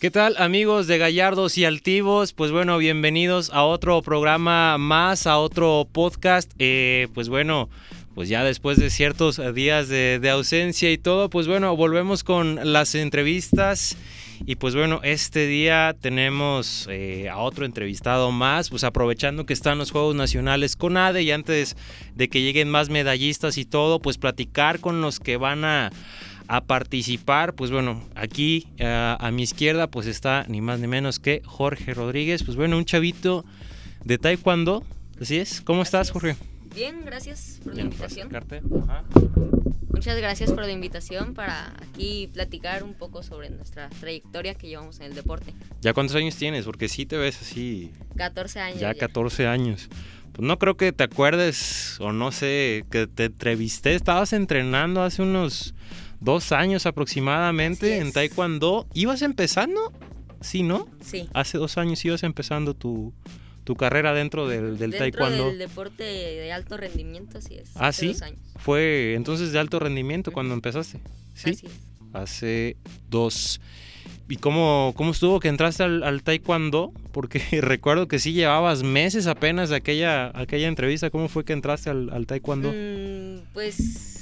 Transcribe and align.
¿Qué 0.00 0.10
tal 0.10 0.34
amigos 0.38 0.86
de 0.86 0.96
Gallardos 0.96 1.58
y 1.58 1.66
Altivos? 1.66 2.32
Pues 2.32 2.50
bueno, 2.52 2.78
bienvenidos 2.78 3.50
a 3.50 3.64
otro 3.64 4.00
programa 4.00 4.78
más, 4.78 5.26
a 5.26 5.36
otro 5.36 5.86
podcast. 5.92 6.50
Eh, 6.58 7.08
pues 7.12 7.28
bueno, 7.28 7.68
pues 8.14 8.30
ya 8.30 8.42
después 8.42 8.78
de 8.78 8.88
ciertos 8.88 9.38
días 9.54 9.88
de, 9.88 10.18
ausencia 10.32 10.90
y 10.90 10.96
todo, 10.96 11.28
pues 11.28 11.46
bueno, 11.46 11.76
volvemos 11.76 12.24
con 12.24 12.72
las 12.72 12.94
entrevistas. 12.94 13.98
Y 14.46 14.56
pues 14.56 14.74
bueno, 14.74 15.00
este 15.02 15.46
día 15.46 15.94
tenemos 16.00 16.88
eh, 16.90 17.28
a 17.28 17.36
otro 17.36 17.66
entrevistado 17.66 18.32
más, 18.32 18.70
pues 18.70 18.84
aprovechando 18.84 19.44
que 19.44 19.52
están 19.52 19.76
los 19.76 19.90
Juegos 19.90 20.16
Nacionales 20.16 20.76
con 20.76 20.96
ADE 20.96 21.24
y 21.24 21.30
antes 21.30 21.76
de 22.14 22.30
que 22.30 22.40
lleguen 22.40 22.70
más 22.70 22.88
medallistas 22.88 23.58
y 23.58 23.66
todo, 23.66 24.00
pues 24.00 24.16
platicar 24.16 24.80
con 24.80 25.02
los 25.02 25.20
que 25.20 25.36
van 25.36 25.66
a 25.66 25.90
a 26.50 26.62
participar. 26.62 27.54
Pues 27.54 27.70
bueno, 27.70 28.02
aquí 28.16 28.66
eh, 28.76 28.84
a, 28.86 29.30
mi 29.30 29.44
izquierda 29.44 29.86
pues 29.86 30.08
está 30.08 30.44
ni 30.48 30.60
más 30.60 30.80
ni 30.80 30.88
menos 30.88 31.20
que 31.20 31.42
Jorge 31.44 31.94
Rodríguez. 31.94 32.42
Pues 32.42 32.56
bueno, 32.56 32.76
un 32.76 32.84
chavito 32.84 33.44
de 34.04 34.18
Taekwondo. 34.18 34.82
Así 35.20 35.38
es. 35.38 35.60
¿Cómo 35.60 35.82
estás, 35.82 36.10
Jorge? 36.10 36.34
Bien, 36.74 37.04
gracias 37.04 37.60
por 37.62 37.76
la 37.76 37.82
invitación. 37.82 38.28
Muchas 39.90 40.16
gracias 40.16 40.50
por 40.50 40.64
la 40.64 40.72
invitación 40.72 41.34
para 41.34 41.72
aquí 41.82 42.28
platicar 42.32 42.82
un 42.82 42.94
poco 42.94 43.22
sobre 43.22 43.50
nuestra 43.50 43.88
trayectoria 44.00 44.54
que 44.54 44.66
llevamos 44.66 44.98
en 44.98 45.06
el 45.06 45.14
deporte. 45.14 45.54
¿Ya 45.82 45.94
cuántos 45.94 46.16
años 46.16 46.34
tienes? 46.34 46.64
Porque 46.64 46.88
sí 46.88 47.06
te 47.06 47.16
ves 47.16 47.40
así. 47.42 47.92
14 48.16 48.58
años. 48.58 48.80
Ya, 48.80 48.92
ya. 48.92 48.98
14 48.98 49.46
años. 49.46 49.88
Pues 50.32 50.46
no 50.46 50.58
creo 50.58 50.76
que 50.76 50.90
te 50.90 51.04
acuerdes 51.04 51.96
o 52.00 52.12
no 52.12 52.32
sé, 52.32 52.86
que 52.90 53.06
te 53.06 53.26
entrevisté. 53.26 53.94
Estabas 53.94 54.32
entrenando 54.32 55.02
hace 55.02 55.22
unos 55.22 55.74
dos 56.20 56.52
años 56.52 56.86
aproximadamente 56.86 57.98
en 57.98 58.12
Taekwondo. 58.12 58.86
¿Ibas 58.94 59.22
empezando? 59.22 59.92
Sí, 60.40 60.62
¿no? 60.62 60.88
Sí. 61.02 61.28
Hace 61.34 61.58
dos 61.58 61.76
años 61.78 62.04
ibas 62.04 62.22
empezando 62.22 62.74
tu, 62.74 63.12
tu 63.64 63.76
carrera 63.76 64.14
dentro 64.14 64.48
del, 64.48 64.78
del 64.78 64.92
dentro 64.92 64.98
Taekwondo. 64.98 65.46
del 65.48 65.58
deporte 65.58 66.02
de 66.04 66.52
alto 66.52 66.76
rendimiento, 66.76 67.38
así 67.38 67.54
es. 67.54 67.70
Ah, 67.74 67.88
hace 67.88 68.00
sí. 68.00 68.12
Dos 68.12 68.22
años. 68.22 68.40
Fue 68.56 69.14
entonces 69.14 69.52
de 69.52 69.58
alto 69.58 69.78
rendimiento 69.78 70.32
cuando 70.32 70.54
empezaste. 70.54 71.00
Sí. 71.34 71.50
Así 71.50 71.66
es. 71.66 71.72
Hace 72.12 72.76
dos. 73.08 73.60
¿Y 74.28 74.36
cómo, 74.36 74.92
cómo 74.96 75.10
estuvo 75.10 75.40
que 75.40 75.48
entraste 75.48 75.82
al, 75.82 76.02
al, 76.02 76.22
taekwondo? 76.22 76.92
Porque 77.12 77.40
recuerdo 77.60 78.08
que 78.08 78.18
sí 78.18 78.32
llevabas 78.32 78.82
meses 78.82 79.26
apenas 79.26 79.70
de 79.70 79.76
aquella, 79.76 80.30
aquella 80.38 80.68
entrevista. 80.68 81.10
¿Cómo 81.10 81.28
fue 81.28 81.44
que 81.44 81.52
entraste 81.52 81.90
al, 81.90 82.10
al 82.10 82.26
taekwondo? 82.26 82.72
Mm, 82.72 83.52
pues 83.52 84.19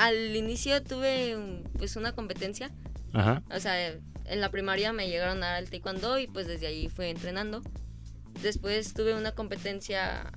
al 0.00 0.34
inicio 0.34 0.82
tuve 0.82 1.36
pues 1.76 1.94
una 1.96 2.12
competencia. 2.12 2.70
Ajá. 3.12 3.42
O 3.54 3.60
sea, 3.60 3.92
en 3.92 4.40
la 4.40 4.50
primaria 4.50 4.94
me 4.94 5.08
llegaron 5.08 5.42
a 5.42 5.48
dar 5.48 5.56
al 5.56 5.68
taekwondo 5.68 6.18
y 6.18 6.26
pues 6.26 6.46
desde 6.46 6.68
ahí 6.68 6.88
fui 6.88 7.06
entrenando. 7.06 7.62
Después 8.42 8.94
tuve 8.94 9.12
una 9.14 9.32
competencia, 9.32 10.32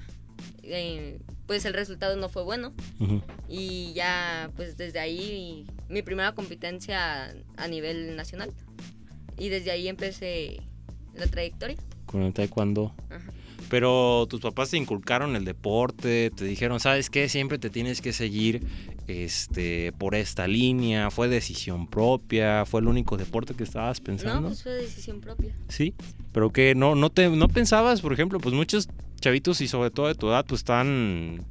eh, 0.64 1.22
pues 1.48 1.64
el 1.64 1.74
resultado 1.74 2.18
no 2.18 2.28
fue 2.28 2.44
bueno. 2.44 2.74
Uh 3.00 3.06
-huh. 3.06 3.24
Y 3.48 3.94
ya 3.94 4.52
pues 4.58 4.76
desde 4.76 5.00
ahí 5.00 5.66
mi 5.88 6.02
primera 6.02 6.34
competencia 6.34 7.34
a 7.56 7.68
nivel 7.70 8.18
nacional. 8.18 8.52
Y 9.38 9.48
desde 9.48 9.72
ahí 9.72 9.88
empecé 9.88 10.58
la 11.14 11.28
trayectoria. 11.28 11.78
Con 12.06 12.24
el 12.24 12.34
taekwondo. 12.34 12.94
Ajá. 13.10 13.32
Pero 13.70 14.28
tus 14.30 14.40
papás 14.40 14.70
te 14.70 14.78
inculcaron 14.78 15.36
el 15.36 15.46
deporte, 15.46 16.32
te 16.36 16.46
dijeron, 16.46 16.80
¿sabes 16.80 17.10
qué? 17.10 17.28
Siempre 17.28 17.58
te 17.58 17.72
tienes 17.72 18.02
que 18.02 18.14
seguir 18.14 18.68
este, 19.08 19.92
por 19.94 20.16
esta 20.16 20.48
línea. 20.48 21.12
¿Fue 21.12 21.28
decisión 21.28 21.88
propia? 21.88 22.66
¿Fue 22.66 22.82
el 22.82 22.88
único 22.88 23.18
deporte 23.18 23.54
que 23.54 23.64
estabas 23.64 24.00
pensando? 24.00 24.42
No, 24.42 24.48
pues 24.48 24.64
fue 24.64 24.74
decisión 24.74 25.20
propia. 25.22 25.56
Sí, 25.70 25.94
pero 26.32 26.52
que 26.52 26.76
no, 26.76 26.96
no, 26.96 27.10
te, 27.10 27.30
no 27.30 27.48
pensabas, 27.48 28.02
por 28.02 28.14
ejemplo, 28.14 28.40
pues 28.40 28.56
muchos 28.56 28.88
chavitos 29.20 29.62
y 29.62 29.68
sobre 29.68 29.92
todo 29.92 30.08
de 30.08 30.16
tu 30.16 30.30
edad, 30.30 30.46
pues 30.46 30.62
están 30.62 31.46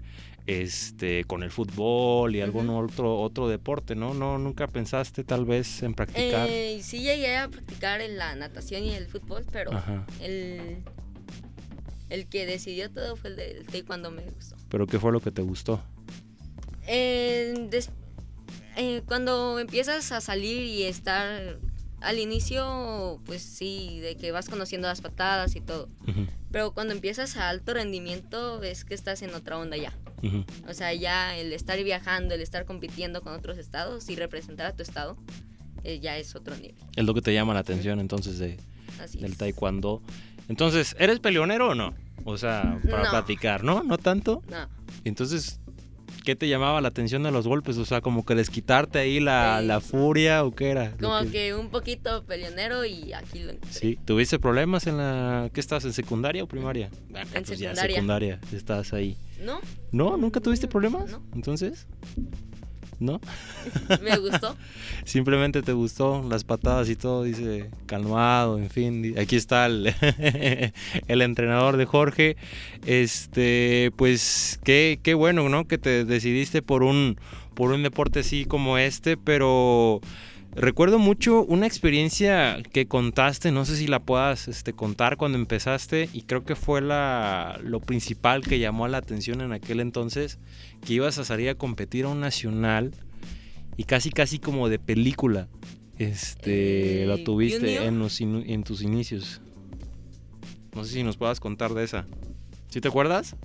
este, 0.47 1.25
con 1.25 1.43
el 1.43 1.51
fútbol 1.51 2.35
y 2.35 2.41
algún 2.41 2.69
uh 2.69 2.73
-huh. 2.81 2.91
otro, 2.91 3.21
otro 3.21 3.49
deporte, 3.49 3.95
¿no? 3.95 4.13
¿no? 4.15 4.39
¿Nunca 4.39 4.67
pensaste 4.67 5.25
tal 5.25 5.45
vez 5.45 5.83
en 5.83 5.95
practicar? 5.95 6.49
Eh, 6.51 6.81
sí 6.83 7.01
llegué 7.01 7.37
a 7.37 7.49
practicar 7.49 8.01
en 8.01 8.19
la 8.19 8.35
natación 8.35 8.85
y 8.85 8.93
el 8.95 9.07
fútbol, 9.07 9.45
pero 9.53 9.73
Ajá. 9.73 10.05
el, 10.21 10.79
el 12.11 12.27
que 12.27 12.45
decidió 12.47 12.91
todo 12.91 13.17
fue 13.17 13.31
el 13.31 13.37
del 13.37 13.67
taekwondo 13.67 14.11
me 14.11 14.23
gustó. 14.23 14.57
¿Pero 14.69 14.87
qué 14.87 14.99
fue 14.99 15.13
lo 15.13 15.21
que 15.21 15.31
te 15.31 15.43
gustó? 15.43 15.83
Eh, 16.95 17.69
des, 17.71 17.89
eh, 18.77 19.01
cuando 19.07 19.59
empiezas 19.59 20.13
a 20.13 20.21
salir 20.21 20.63
y 20.63 20.83
estar 20.83 21.59
al 22.03 22.19
inicio, 22.19 23.21
pues 23.25 23.41
sí, 23.43 24.01
de 24.01 24.17
que 24.17 24.31
vas 24.31 24.49
conociendo 24.51 24.89
las 24.89 25.01
patadas 25.01 25.57
y 25.57 25.61
todo. 25.61 25.89
Uh 26.07 26.11
-huh. 26.11 26.29
Pero 26.51 26.75
cuando 26.75 26.93
empiezas 26.93 27.37
a 27.39 27.49
alto 27.49 27.73
rendimiento, 27.73 28.59
ves 28.59 28.85
que 28.85 28.93
estás 28.95 29.23
en 29.23 29.33
otra 29.35 29.57
onda 29.59 29.77
ya. 29.79 29.93
Uh 30.23 30.27
-huh. 30.27 30.45
O 30.69 30.75
sea, 30.75 30.93
ya 30.93 31.35
el 31.39 31.53
estar 31.55 31.83
viajando, 31.83 32.35
el 32.35 32.43
estar 32.43 32.67
compitiendo 32.67 33.23
con 33.23 33.33
otros 33.33 33.57
estados 33.57 34.09
y 34.11 34.17
representar 34.17 34.67
a 34.67 34.73
tu 34.77 34.83
estado, 34.83 35.17
eh, 35.85 35.99
ya 36.01 36.19
es 36.19 36.35
otro 36.35 36.55
nivel. 36.57 36.75
Es 36.97 37.05
lo 37.05 37.15
que 37.15 37.23
te 37.23 37.33
llama 37.33 37.55
la 37.55 37.61
atención 37.61 38.01
entonces 38.01 38.39
de, 38.39 38.59
Así 39.01 39.19
del 39.19 39.33
es. 39.33 39.39
taekwondo. 39.39 40.03
Entonces, 40.49 40.95
¿eres 40.99 41.21
peleonero 41.21 41.69
o 41.71 41.75
no? 41.75 41.95
O 42.25 42.37
sea, 42.37 42.81
para 42.91 43.05
No. 43.05 43.11
platicar, 43.11 43.65
¿no? 43.65 43.83
¿No 43.83 43.97
tanto? 43.97 44.43
No. 44.51 44.69
Entonces, 45.05 45.61
¿qué 46.25 46.37
te 46.37 46.49
llamaba 46.49 46.81
la 46.81 46.89
atención 46.89 47.23
de 47.23 47.31
los 47.31 47.47
golpes? 47.47 47.77
O 47.79 47.85
sea, 47.85 48.01
como 48.01 48.25
que 48.25 48.35
desquitarte 48.35 48.99
ahí 48.99 49.21
la, 49.21 49.59
Sí. 49.61 49.67
la 49.67 49.81
furia 49.81 50.45
o 50.45 50.55
qué 50.55 50.71
era? 50.71 50.93
Como 51.01 51.31
que... 51.31 51.55
un 51.55 51.69
poquito 51.71 52.25
peleonero 52.25 52.85
y 52.85 53.13
aquí 53.13 53.41
lo 53.41 53.51
encontré. 53.53 53.73
Sí, 53.73 53.99
¿tuviste 54.05 54.39
problemas 54.39 54.87
en 54.87 54.97
la... 54.99 55.51
¿Qué 55.53 55.61
estás, 55.61 55.85
en 55.85 55.93
secundaria 55.93 56.43
o 56.43 56.47
primaria? 56.47 56.91
Ah, 57.15 57.23
En 57.35 57.45
pues 57.45 57.59
ya 57.59 57.71
secundaria. 57.71 57.95
secundaria, 57.97 58.41
estás 58.53 58.93
ahí. 58.93 59.17
¿No? 59.43 59.61
¿No? 59.91 60.17
¿Nunca 60.17 60.41
tuviste 60.41 60.69
problemas? 60.69 61.11
No. 61.11 61.23
Entonces, 61.35 61.87
¿no? 63.03 63.21
Me 64.03 64.17
gustó. 64.19 64.57
Simplemente 65.05 65.63
te 65.63 65.73
gustó 65.73 66.25
las 66.29 66.45
patadas 66.45 66.89
y 66.89 66.97
todo, 66.97 67.25
dice 67.25 67.71
calmado, 67.87 68.59
en 68.59 68.71
fin. 68.71 69.15
Aquí 69.19 69.37
está 69.37 69.67
el, 69.67 69.95
el 71.09 71.23
entrenador 71.23 71.77
de 71.77 71.85
Jorge. 71.85 72.37
Este, 72.87 73.93
pues 73.97 74.61
qué, 74.65 75.01
qué 75.03 75.15
bueno, 75.15 75.49
¿no? 75.49 75.67
Que 75.67 75.79
te 75.79 76.05
decidiste 76.05 76.63
por 76.63 76.83
un, 76.83 77.19
por 77.55 77.73
un 77.73 77.83
deporte 77.83 78.21
así 78.21 78.45
como 78.45 78.79
este, 78.79 79.17
pero 79.17 80.01
recuerdo 80.55 80.99
mucho 80.99 81.45
una 81.45 81.67
experiencia 81.67 82.63
que 82.73 82.87
contaste, 82.87 83.51
no 83.51 83.65
sé 83.65 83.77
si 83.77 83.87
la 83.87 84.01
puedas 84.01 84.49
este, 84.49 84.73
contar 84.73 85.17
cuando 85.17 85.39
empezaste, 85.39 86.09
y 86.13 86.23
creo 86.23 86.45
que 86.45 86.57
fue 86.57 86.81
la, 86.81 87.59
lo 87.63 87.81
principal 87.81 88.43
que 88.43 88.59
llamó 88.59 88.89
la 88.89 88.99
atención 88.99 89.41
en 89.41 89.53
aquel 89.53 89.81
entonces, 89.81 90.39
que 90.85 90.95
ibas 90.95 91.19
a 91.19 91.25
salir 91.25 91.49
a 91.49 91.55
competir 91.55 92.05
a 92.05 92.09
un 92.09 92.21
nacional 92.21 92.93
y 93.77 93.85
casi 93.85 94.11
casi 94.11 94.39
como 94.39 94.69
de 94.69 94.79
película. 94.79 95.49
Este, 95.99 97.03
Eh, 97.03 97.07
lo 97.07 97.19
tuviste 97.23 97.85
en 97.85 98.65
tus 98.65 98.83
inicios. 98.83 99.41
No 100.75 100.85
sé 100.85 100.95
si 100.95 101.03
nos 101.03 101.17
puedas 101.17 101.39
contar 101.39 101.75
de 101.75 101.85
esa. 101.85 102.07
¿Sí 102.69 102.81
te 102.81 102.89
acuerdas? 102.89 103.37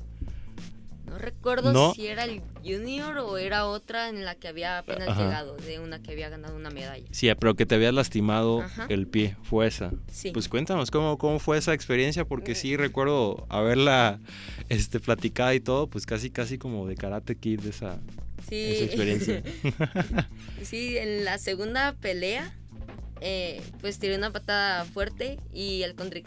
No 1.17 1.23
recuerdo 1.23 1.73
No. 1.73 1.93
si 1.93 2.07
era 2.07 2.25
el 2.25 2.41
Junior 2.63 3.17
o 3.17 3.37
era 3.37 3.65
otra 3.65 4.09
en 4.09 4.23
la 4.23 4.35
que 4.35 4.47
había 4.47 4.77
apenas 4.79 5.09
Ajá. 5.09 5.23
llegado, 5.23 5.57
de 5.57 5.79
una 5.79 6.01
que 6.01 6.11
había 6.11 6.29
ganado 6.29 6.55
una 6.55 6.69
medalla. 6.69 7.05
Sí, 7.11 7.29
pero 7.39 7.55
que 7.55 7.65
te 7.65 7.75
habías 7.75 7.93
lastimado 7.93 8.61
Ajá. 8.61 8.85
el 8.89 9.07
pie, 9.07 9.35
fue 9.43 9.67
esa. 9.67 9.91
Sí. 10.11 10.31
Pues 10.31 10.47
cuéntanos 10.47 10.91
cómo, 10.91 11.17
cómo 11.17 11.39
fue 11.39 11.57
esa 11.57 11.73
experiencia, 11.73 12.25
porque 12.25 12.53
sí 12.55 12.77
recuerdo 12.77 13.45
haberla 13.49 14.19
este, 14.69 14.99
platicada 14.99 15.55
y 15.55 15.59
todo, 15.59 15.87
pues 15.87 16.05
casi 16.05 16.29
casi 16.29 16.57
como 16.57 16.87
de 16.87 16.95
Karate 16.95 17.35
Kid 17.35 17.65
esa, 17.65 17.99
sí. 18.47 18.73
esa 18.73 18.85
experiencia. 18.85 19.43
sí, 20.61 20.97
en 20.97 21.25
la 21.25 21.37
segunda 21.39 21.93
pelea, 21.93 22.53
eh, 23.21 23.61
pues 23.81 23.99
tiré 23.99 24.15
una 24.17 24.31
patada 24.31 24.85
fuerte 24.85 25.39
y 25.53 25.83
el 25.83 25.95
contrincante 25.95 26.17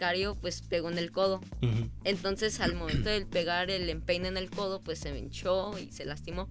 pues 0.41 0.61
pegó 0.61 0.89
en 0.89 0.97
el 0.97 1.11
codo. 1.11 1.41
Ujú. 1.61 1.89
Entonces 2.03 2.59
al 2.59 2.75
momento 2.75 3.09
de 3.09 3.25
pegar 3.25 3.69
el 3.69 3.89
empeine 3.89 4.27
en 4.27 4.37
el 4.37 4.49
codo, 4.49 4.81
pues 4.81 4.99
se 4.99 5.11
me 5.11 5.19
hinchó 5.19 5.77
y 5.77 5.91
se 5.91 6.05
lastimó. 6.05 6.49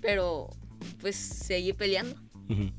Pero 0.00 0.48
pues 1.00 1.16
seguí 1.16 1.72
peleando. 1.72 2.16
Ujú. 2.48 2.70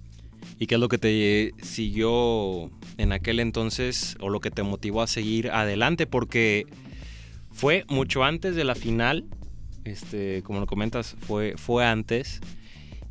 ¿Y 0.59 0.67
qué 0.67 0.75
es 0.75 0.81
lo 0.81 0.89
que 0.89 0.97
te 0.97 1.53
siguió 1.61 2.71
en 2.97 3.11
aquel 3.11 3.39
entonces 3.39 4.15
o 4.19 4.29
lo 4.29 4.39
que 4.39 4.51
te 4.51 4.63
motivó 4.63 5.01
a 5.01 5.07
seguir 5.07 5.49
adelante? 5.51 6.07
Porque 6.07 6.65
fue 7.51 7.85
mucho 7.89 8.23
antes 8.23 8.55
de 8.55 8.63
la 8.63 8.75
final 8.75 9.25
este, 9.83 10.43
como 10.43 10.59
lo 10.59 10.67
comentas, 10.67 11.15
fue, 11.19 11.55
fue 11.57 11.85
antes. 11.85 12.41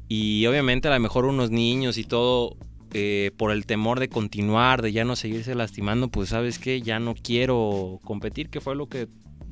Y 0.08 0.46
obviamente 0.46 0.88
a 0.88 0.94
lo 0.94 1.00
mejor 1.00 1.24
unos 1.24 1.50
niños 1.50 1.98
y 1.98 2.04
todo, 2.04 2.56
eh, 2.92 3.30
por 3.36 3.52
el 3.52 3.66
temor 3.66 4.00
de 4.00 4.08
continuar, 4.08 4.82
de 4.82 4.92
ya 4.92 5.04
no 5.04 5.16
seguirse 5.16 5.54
lastimando, 5.54 6.08
pues 6.08 6.30
sabes 6.30 6.58
que 6.58 6.82
ya 6.82 6.98
no 6.98 7.14
quiero 7.14 8.00
competir, 8.04 8.50
que 8.50 8.60
fue 8.60 8.74
lo 8.74 8.88
que 8.88 9.08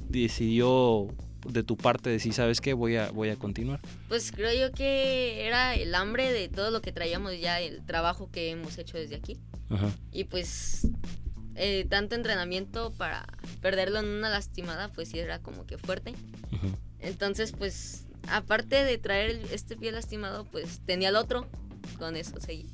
decidió 0.08 1.08
de 1.46 1.62
tu 1.62 1.76
parte 1.76 2.10
decir, 2.10 2.32
sabes 2.32 2.60
qué, 2.60 2.72
voy 2.72 2.96
a, 2.96 3.10
voy 3.10 3.30
a 3.30 3.36
continuar. 3.36 3.80
Pues 4.08 4.32
creo 4.32 4.52
yo 4.52 4.74
que 4.74 5.46
era 5.46 5.74
el 5.74 5.94
hambre 5.94 6.32
de 6.32 6.48
todo 6.48 6.70
lo 6.70 6.80
que 6.80 6.92
traíamos 6.92 7.38
ya, 7.40 7.60
el 7.60 7.84
trabajo 7.84 8.30
que 8.30 8.50
hemos 8.50 8.76
hecho 8.78 8.98
desde 8.98 9.16
aquí. 9.16 9.38
Ajá. 9.70 9.90
Y 10.12 10.24
pues 10.24 10.88
eh, 11.60 11.86
tanto 11.88 12.14
entrenamiento 12.14 12.92
para 12.92 13.26
perderlo 13.60 13.98
en 13.98 14.06
una 14.06 14.28
lastimada, 14.30 14.88
pues 14.88 15.08
sí 15.08 15.18
era 15.18 15.40
como 15.40 15.66
que 15.66 15.76
fuerte. 15.76 16.14
Entonces, 17.00 17.52
pues, 17.52 18.06
aparte 18.28 18.84
de 18.84 18.96
traer 18.96 19.40
este 19.52 19.76
pie 19.76 19.90
lastimado, 19.90 20.44
pues 20.44 20.80
tenía 20.86 21.08
el 21.08 21.16
otro. 21.16 21.46
Con 21.98 22.14
eso 22.16 22.38
seguí. 22.38 22.66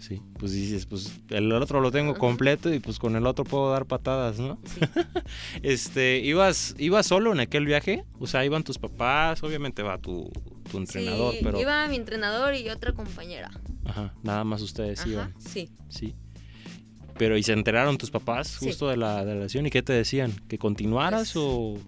Sí, 0.00 0.20
pues 0.38 0.52
dices, 0.52 0.86
pues 0.86 1.12
el 1.28 1.52
otro 1.52 1.80
lo 1.80 1.92
tengo 1.92 2.16
completo 2.16 2.72
y 2.72 2.80
pues 2.80 2.98
con 2.98 3.16
el 3.16 3.26
otro 3.26 3.44
puedo 3.44 3.70
dar 3.70 3.84
patadas, 3.86 4.38
¿no? 4.40 4.58
Sí. 4.64 4.80
Este, 5.62 6.18
¿ibas, 6.20 6.74
¿ibas 6.78 7.06
solo 7.06 7.32
en 7.32 7.40
aquel 7.40 7.66
viaje? 7.66 8.04
O 8.18 8.26
sea, 8.26 8.44
iban 8.44 8.64
tus 8.64 8.78
papás, 8.78 9.42
obviamente 9.42 9.82
va 9.82 9.98
tu, 9.98 10.30
tu 10.70 10.78
entrenador, 10.78 11.34
Sí, 11.34 11.40
pero... 11.42 11.60
iba 11.60 11.86
mi 11.88 11.96
entrenador 11.96 12.54
y 12.54 12.68
otra 12.70 12.92
compañera. 12.94 13.50
Ajá, 13.84 14.14
nada 14.22 14.42
más 14.44 14.62
ustedes 14.62 15.00
Ajá, 15.00 15.08
iban, 15.10 15.34
sí. 15.38 15.70
sí. 15.88 16.14
Pero, 17.18 17.36
¿y 17.36 17.42
se 17.42 17.52
enteraron 17.52 17.98
tus 17.98 18.10
papás 18.10 18.48
Sí. 18.48 18.64
justo 18.66 18.88
de 18.88 18.96
la, 18.96 19.24
de 19.26 19.34
la 19.34 19.42
lesión? 19.42 19.66
¿Y 19.66 19.70
qué 19.70 19.82
te 19.82 19.92
decían? 19.92 20.32
¿Que 20.48 20.56
continuaras 20.58 21.32
Pues- 21.34 21.44
o...? 21.46 21.78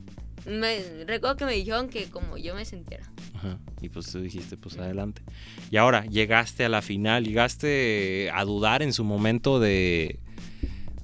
Me, 0.45 1.05
recuerdo 1.07 1.37
que 1.37 1.45
me 1.47 1.53
dijeron 1.55 1.89
que 1.89 2.11
como 2.11 2.37
yo 2.37 2.55
me 2.55 2.65
sintiera. 2.65 3.11
Ajá, 3.43 3.59
y 3.81 3.89
pues 3.89 4.07
tú 4.13 4.21
dijiste, 4.21 4.57
pues 4.57 4.79
adelante. 4.79 5.23
Y 5.71 5.77
ahora, 5.79 6.05
llegaste 6.07 6.65
a 6.65 6.69
la 6.69 6.81
final, 6.83 7.25
llegaste 7.25 8.31
a 8.33 8.45
dudar 8.45 8.83
en 8.83 8.93
su 8.93 9.03
momento 9.05 9.59
de, 9.59 10.21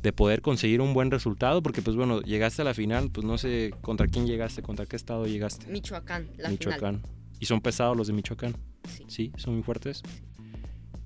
de 0.02 0.12
poder 0.12 0.40
conseguir 0.40 0.81
un 0.81 0.94
buen 0.94 1.11
resultado, 1.11 1.62
porque 1.62 1.82
pues 1.82 1.96
bueno, 1.96 2.20
llegaste 2.23 2.62
a 2.62 2.64
la 2.64 2.75
final, 2.75 3.11
pues 3.11 3.26
no 3.26 3.38
sé 3.38 3.73
contra 3.81 4.06
quién 4.06 4.26
llegaste, 4.26 4.62
contra 4.62 4.87
qué 4.87 4.94
estado 4.94 5.26
llegaste. 5.26 5.67
Michoacán, 5.67 6.29
la 6.38 6.49
Michoacán. 6.50 7.02
Y 7.40 7.46
son 7.46 7.61
pesados 7.61 7.96
los 7.96 8.06
de 8.06 8.12
Michoacán. 8.12 8.56
Sí. 8.88 9.05
sí, 9.08 9.32
son 9.37 9.55
muy 9.55 9.62
fuertes. 9.64 10.02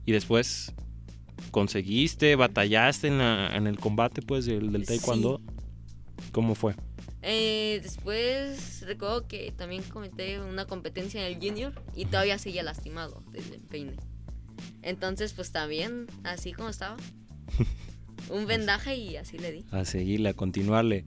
Y 0.04 0.12
después, 0.12 0.74
¿conseguiste, 1.50 2.36
batallaste 2.36 3.08
en, 3.08 3.18
la- 3.18 3.56
en 3.56 3.66
el 3.66 3.78
combate 3.78 4.20
pues 4.22 4.44
del, 4.46 4.72
del 4.72 4.82
Sí. 4.86 4.94
taekwondo? 4.98 5.40
¿Cómo 6.32 6.54
fue? 6.54 6.74
Eh, 7.22 7.78
después 7.82 8.82
recuerdo 8.86 9.28
que 9.28 9.52
también 9.56 9.82
comenté 9.84 10.40
una 10.40 10.64
competencia 10.66 11.24
en 11.26 11.32
el 11.36 11.40
junior 11.40 11.72
y 11.94 12.06
todavía 12.06 12.36
seguía 12.38 12.62
lastimado 12.64 13.22
desde 13.30 13.54
el 13.56 13.60
peine. 13.62 13.96
Entonces, 14.82 15.32
pues 15.32 15.52
también, 15.52 16.06
así 16.24 16.52
como 16.52 16.68
estaba. 16.68 16.96
Un 18.30 18.46
vendaje 18.46 18.96
y 18.96 19.16
así 19.16 19.38
le 19.38 19.52
di. 19.52 19.64
a 19.70 19.84
seguirle, 19.84 20.30
a 20.30 20.34
continuarle. 20.34 21.04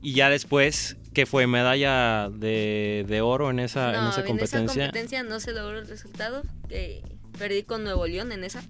Y 0.00 0.12
ya 0.14 0.30
después, 0.30 0.96
¿qué 1.12 1.26
fue? 1.26 1.46
¿Medalla 1.48 2.30
de, 2.30 3.04
de 3.08 3.20
oro 3.20 3.50
en 3.50 3.58
esa, 3.58 3.90
en 3.98 4.08
esa 4.08 4.24
competencia? 4.24 4.84
competencia 4.86 5.22
no 5.24 5.40
se 5.40 5.52
logró 5.52 5.78
el 5.78 5.88
resultado. 5.88 6.42
Que 6.68 7.02
perdí 7.38 7.62
con 7.64 7.82
Nuevo 7.84 8.06
León 8.06 8.30
en 8.32 8.44
esa. 8.44 8.62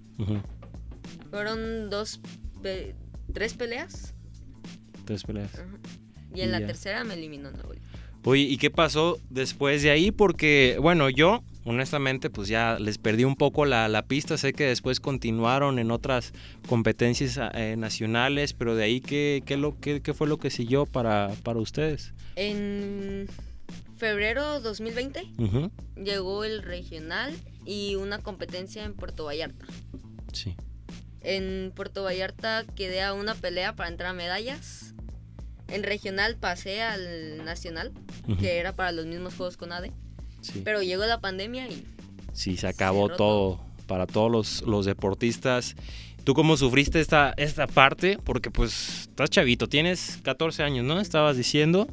Fueron 1.31 1.91
dos, 1.91 2.21
pe- 2.63 2.95
tres 3.33 3.55
peleas. 3.55 4.15
Tres 5.05 5.25
peleas. 5.25 5.55
ajá, 5.55 5.67
Y 6.07 6.08
Y 6.35 6.43
en 6.43 6.53
la 6.53 6.61
ya. 6.61 6.67
tercera 6.67 7.05
me 7.05 7.15
eliminó 7.15 7.51
Nuevo 7.51 7.73
León. 7.73 7.85
Oye, 8.25 8.43
¿y 8.43 8.59
qué 8.59 8.71
pasó 8.71 9.19
después 9.31 9.83
de 9.83 9.91
ahí? 9.91 10.11
Porque, 10.11 10.77
bueno, 10.83 11.09
yo, 11.09 11.43
honestamente, 11.65 12.29
pues 12.29 12.49
ya 12.49 12.77
les 12.79 12.99
perdí 12.99 13.25
un 13.25 13.37
poco 13.37 13.65
la, 13.65 13.89
la 13.89 14.03
pista. 14.03 14.37
Sé 14.37 14.53
que 14.53 14.65
después 14.65 15.01
continuaron 15.01 15.79
en 15.79 15.91
otras 15.91 16.33
competencias 16.69 17.39
eh, 17.55 17.77
nacionales, 17.79 18.53
pero 18.53 18.75
de 18.75 18.85
ahí, 18.85 19.01
¿qué, 19.01 19.43
qué, 19.47 19.57
lo, 19.57 19.79
qué, 19.81 20.03
qué 20.03 20.13
fue 20.13 20.27
lo 20.29 20.37
que 20.39 20.51
siguió 20.51 20.85
para, 20.85 21.33
para 21.43 21.59
ustedes? 21.59 22.13
En 22.37 23.29
febrero 23.97 24.61
2020 24.61 25.23
Ujú, 25.39 25.71
llegó 25.97 26.45
el 26.45 26.63
regional 26.63 27.35
y 27.65 27.95
una 27.97 28.19
competencia 28.19 28.85
en 28.85 28.95
Puerto 28.95 29.25
Vallarta. 29.25 29.65
Sí. 30.33 30.55
En 31.23 31.73
Puerto 31.75 32.03
Vallarta 32.05 32.65
quedé 32.77 33.03
a 33.03 33.15
una 33.15 33.35
pelea 33.35 33.75
para 33.75 33.89
entrar 33.89 34.11
a 34.11 34.15
medallas. 34.15 34.95
En 35.69 35.83
regional 35.83 36.37
pasé 36.37 36.83
al 36.83 37.45
nacional, 37.45 37.93
que 38.41 38.59
era 38.59 38.75
para 38.75 38.93
los 38.93 39.07
mismos 39.07 39.35
juegos 39.35 39.57
con 39.57 39.73
ADE. 39.73 39.93
sí. 40.41 40.63
Pero 40.65 40.83
llegó 40.83 41.05
la 41.07 41.21
pandemia 41.21 41.69
y 41.69 41.85
Sí, 42.33 42.57
se 42.57 42.69
acabó 42.69 43.09
todo 43.09 43.61
para 43.87 44.07
todos 44.07 44.31
los, 44.31 44.63
los 44.63 44.87
deportistas. 44.87 45.75
¿Tú 46.25 46.35
cómo 46.35 46.57
sufriste 46.57 47.01
esta, 47.01 47.35
esta 47.37 47.67
parte? 47.67 48.19
Porque 48.23 48.51
pues 48.51 49.01
estás 49.03 49.31
chavito, 49.31 49.69
tienes 49.69 50.19
14 50.23 50.63
años, 50.63 50.85
¿no? 50.85 51.01
Estabas 51.01 51.37
diciendo. 51.37 51.89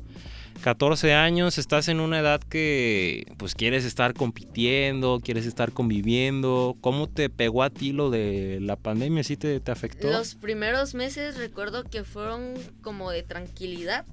14 0.61 1.13
años, 1.13 1.57
estás 1.57 1.87
en 1.89 1.99
una 1.99 2.19
edad 2.19 2.41
que 2.41 3.31
pues 3.37 3.55
quieres 3.55 3.85
estar 3.85 4.13
compitiendo, 4.13 5.19
quieres 5.23 5.45
estar 5.45 5.71
conviviendo. 5.71 6.75
¿Cómo 6.81 7.07
te 7.07 7.29
pegó 7.29 7.63
a 7.63 7.69
ti 7.69 7.91
lo 7.91 8.09
de 8.09 8.59
la 8.61 8.75
pandemia? 8.75 9.23
¿Sí 9.23 9.37
te, 9.37 9.59
te 9.59 9.71
afectó? 9.71 10.09
los 10.09 10.35
primeros 10.35 10.93
meses 10.95 11.37
recuerdo 11.37 11.83
que 11.83 12.03
fueron 12.03 12.53
como 12.81 13.11
de 13.11 13.23
tranquilidad. 13.23 14.05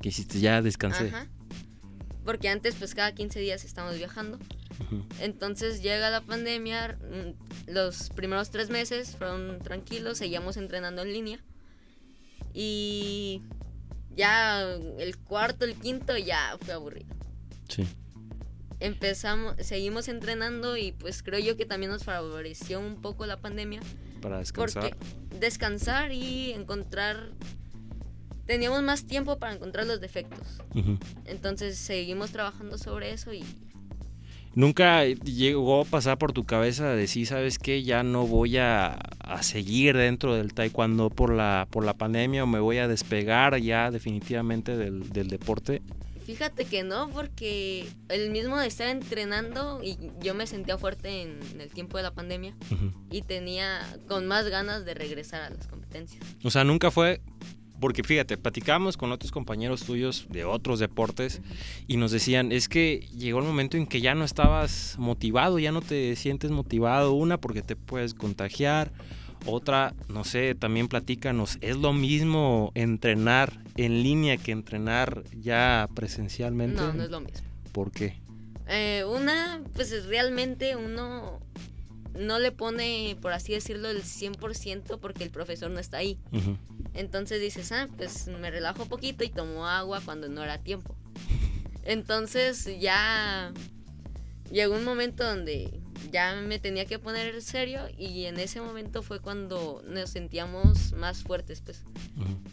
Que 0.00 0.08
hiciste 0.08 0.40
ya 0.40 0.62
descansé. 0.62 1.08
Ajá. 1.08 1.28
Porque 2.24 2.48
antes 2.48 2.74
pues 2.76 2.94
cada 2.94 3.12
15 3.12 3.40
días 3.40 3.64
estamos 3.64 3.96
viajando. 3.96 4.38
Entonces 5.20 5.82
llega 5.82 6.10
la 6.10 6.22
pandemia, 6.22 6.98
mm, 6.98 7.70
los 7.72 8.10
primeros 8.10 8.50
tres 8.50 8.70
meses 8.70 9.16
fueron 9.16 9.58
tranquilos, 9.60 10.18
seguíamos 10.18 10.56
entrenando 10.56 11.02
en 11.02 11.12
línea. 11.12 11.40
Y 12.54 13.42
ya 14.20 14.62
el 14.98 15.16
cuarto, 15.18 15.64
el 15.64 15.74
quinto 15.74 16.16
ya 16.16 16.56
fue 16.60 16.74
aburrido. 16.74 17.14
Sí. 17.68 17.86
Empezamos, 18.78 19.56
seguimos 19.58 20.08
entrenando 20.08 20.76
y 20.76 20.92
pues 20.92 21.22
creo 21.22 21.40
yo 21.40 21.56
que 21.56 21.66
también 21.66 21.90
nos 21.90 22.04
favoreció 22.04 22.80
un 22.80 23.00
poco 23.00 23.26
la 23.26 23.40
pandemia. 23.40 23.80
Para 24.20 24.38
descansar. 24.38 24.90
Porque 24.90 25.38
descansar 25.38 26.12
y 26.12 26.52
encontrar... 26.52 27.32
Teníamos 28.46 28.82
más 28.82 29.06
tiempo 29.06 29.38
para 29.38 29.54
encontrar 29.54 29.86
los 29.86 30.00
defectos. 30.00 30.58
Entonces 31.24 31.78
seguimos 31.78 32.32
trabajando 32.32 32.78
sobre 32.78 33.12
eso 33.12 33.32
y 33.32 33.44
¿Nunca 34.54 35.04
llegó 35.04 35.82
a 35.82 35.84
pasar 35.84 36.18
por 36.18 36.32
tu 36.32 36.44
cabeza 36.44 36.88
de 36.90 36.96
decir, 36.96 37.26
sabes 37.26 37.58
qué, 37.58 37.82
ya 37.82 38.02
no 38.02 38.26
voy 38.26 38.56
a, 38.56 38.94
a 39.20 39.42
seguir 39.42 39.96
dentro 39.96 40.34
del 40.34 40.54
taekwondo 40.54 41.08
por 41.10 41.32
la, 41.32 41.68
por 41.70 41.84
la 41.84 41.94
pandemia 41.94 42.42
o 42.42 42.46
me 42.46 42.58
voy 42.58 42.78
a 42.78 42.88
despegar 42.88 43.56
ya 43.58 43.90
definitivamente 43.90 44.76
del, 44.76 45.10
del 45.10 45.28
deporte? 45.28 45.82
Fíjate 46.26 46.64
que 46.64 46.84
no, 46.84 47.10
porque 47.10 47.88
el 48.08 48.30
mismo 48.30 48.58
de 48.58 48.66
estar 48.68 48.88
entrenando 48.88 49.80
y 49.82 49.98
yo 50.20 50.34
me 50.34 50.46
sentía 50.46 50.78
fuerte 50.78 51.22
en 51.22 51.60
el 51.60 51.70
tiempo 51.70 51.96
de 51.96 52.04
la 52.04 52.12
pandemia 52.12 52.54
y 53.10 53.22
tenía 53.22 53.80
con 54.06 54.26
más 54.26 54.46
ganas 54.48 54.84
de 54.84 54.94
regresar 54.94 55.42
a 55.42 55.50
las 55.50 55.66
competencias. 55.66 56.24
O 56.44 56.50
sea, 56.50 56.62
nunca 56.62 56.90
fue, 56.92 57.20
porque 57.80 58.02
fíjate, 58.02 58.36
platicamos 58.36 58.96
con 58.96 59.10
otros 59.10 59.32
compañeros 59.32 59.82
tuyos 59.84 60.26
de 60.28 60.44
otros 60.44 60.78
deportes 60.78 61.40
y 61.88 61.96
nos 61.96 62.12
decían, 62.12 62.52
es 62.52 62.68
que 62.68 63.06
llegó 63.16 63.40
el 63.40 63.46
momento 63.46 63.76
en 63.76 63.86
que 63.86 64.00
ya 64.00 64.14
no 64.14 64.24
estabas 64.24 64.96
motivado, 64.98 65.58
ya 65.58 65.72
no 65.72 65.80
te 65.80 66.14
sientes 66.16 66.50
motivado, 66.50 67.12
una 67.12 67.38
porque 67.38 67.62
te 67.62 67.76
puedes 67.76 68.14
contagiar, 68.14 68.92
otra, 69.46 69.94
no 70.08 70.24
sé, 70.24 70.54
también 70.54 70.88
platícanos, 70.88 71.58
¿es 71.62 71.76
lo 71.76 71.92
mismo 71.92 72.72
entrenar 72.74 73.58
en 73.76 74.02
línea 74.02 74.36
que 74.36 74.52
entrenar 74.52 75.22
ya 75.40 75.88
presencialmente? 75.94 76.80
No, 76.80 76.92
no 76.92 77.02
es 77.02 77.10
lo 77.10 77.20
mismo. 77.20 77.46
¿Por 77.72 77.90
qué? 77.90 78.20
Eh, 78.68 79.04
una, 79.04 79.62
pues 79.74 79.90
es 79.92 80.06
realmente 80.06 80.76
uno 80.76 81.40
no 82.14 82.38
le 82.38 82.52
pone, 82.52 83.16
por 83.20 83.32
así 83.32 83.52
decirlo, 83.52 83.88
el 83.88 84.02
100% 84.02 84.98
porque 85.00 85.24
el 85.24 85.30
profesor 85.30 85.70
no 85.70 85.78
está 85.78 85.98
ahí. 85.98 86.18
Entonces 86.94 87.40
dices, 87.40 87.72
ah, 87.72 87.88
pues 87.96 88.28
me 88.28 88.50
relajo 88.50 88.86
poquito 88.86 89.24
y 89.24 89.28
tomo 89.28 89.66
agua 89.66 90.00
cuando 90.04 90.28
no 90.28 90.42
era 90.42 90.58
tiempo. 90.58 90.96
Entonces 91.84 92.68
ya 92.80 93.52
llegó 94.50 94.74
un 94.74 94.84
momento 94.84 95.24
donde 95.24 95.80
ya 96.10 96.34
me 96.40 96.58
tenía 96.58 96.86
que 96.86 96.98
poner 96.98 97.40
serio 97.42 97.82
y 97.96 98.24
en 98.24 98.38
ese 98.38 98.60
momento 98.60 99.02
fue 99.02 99.20
cuando 99.20 99.82
nos 99.86 100.10
sentíamos 100.10 100.92
más 100.92 101.22
fuertes, 101.22 101.60
pues. 101.60 101.84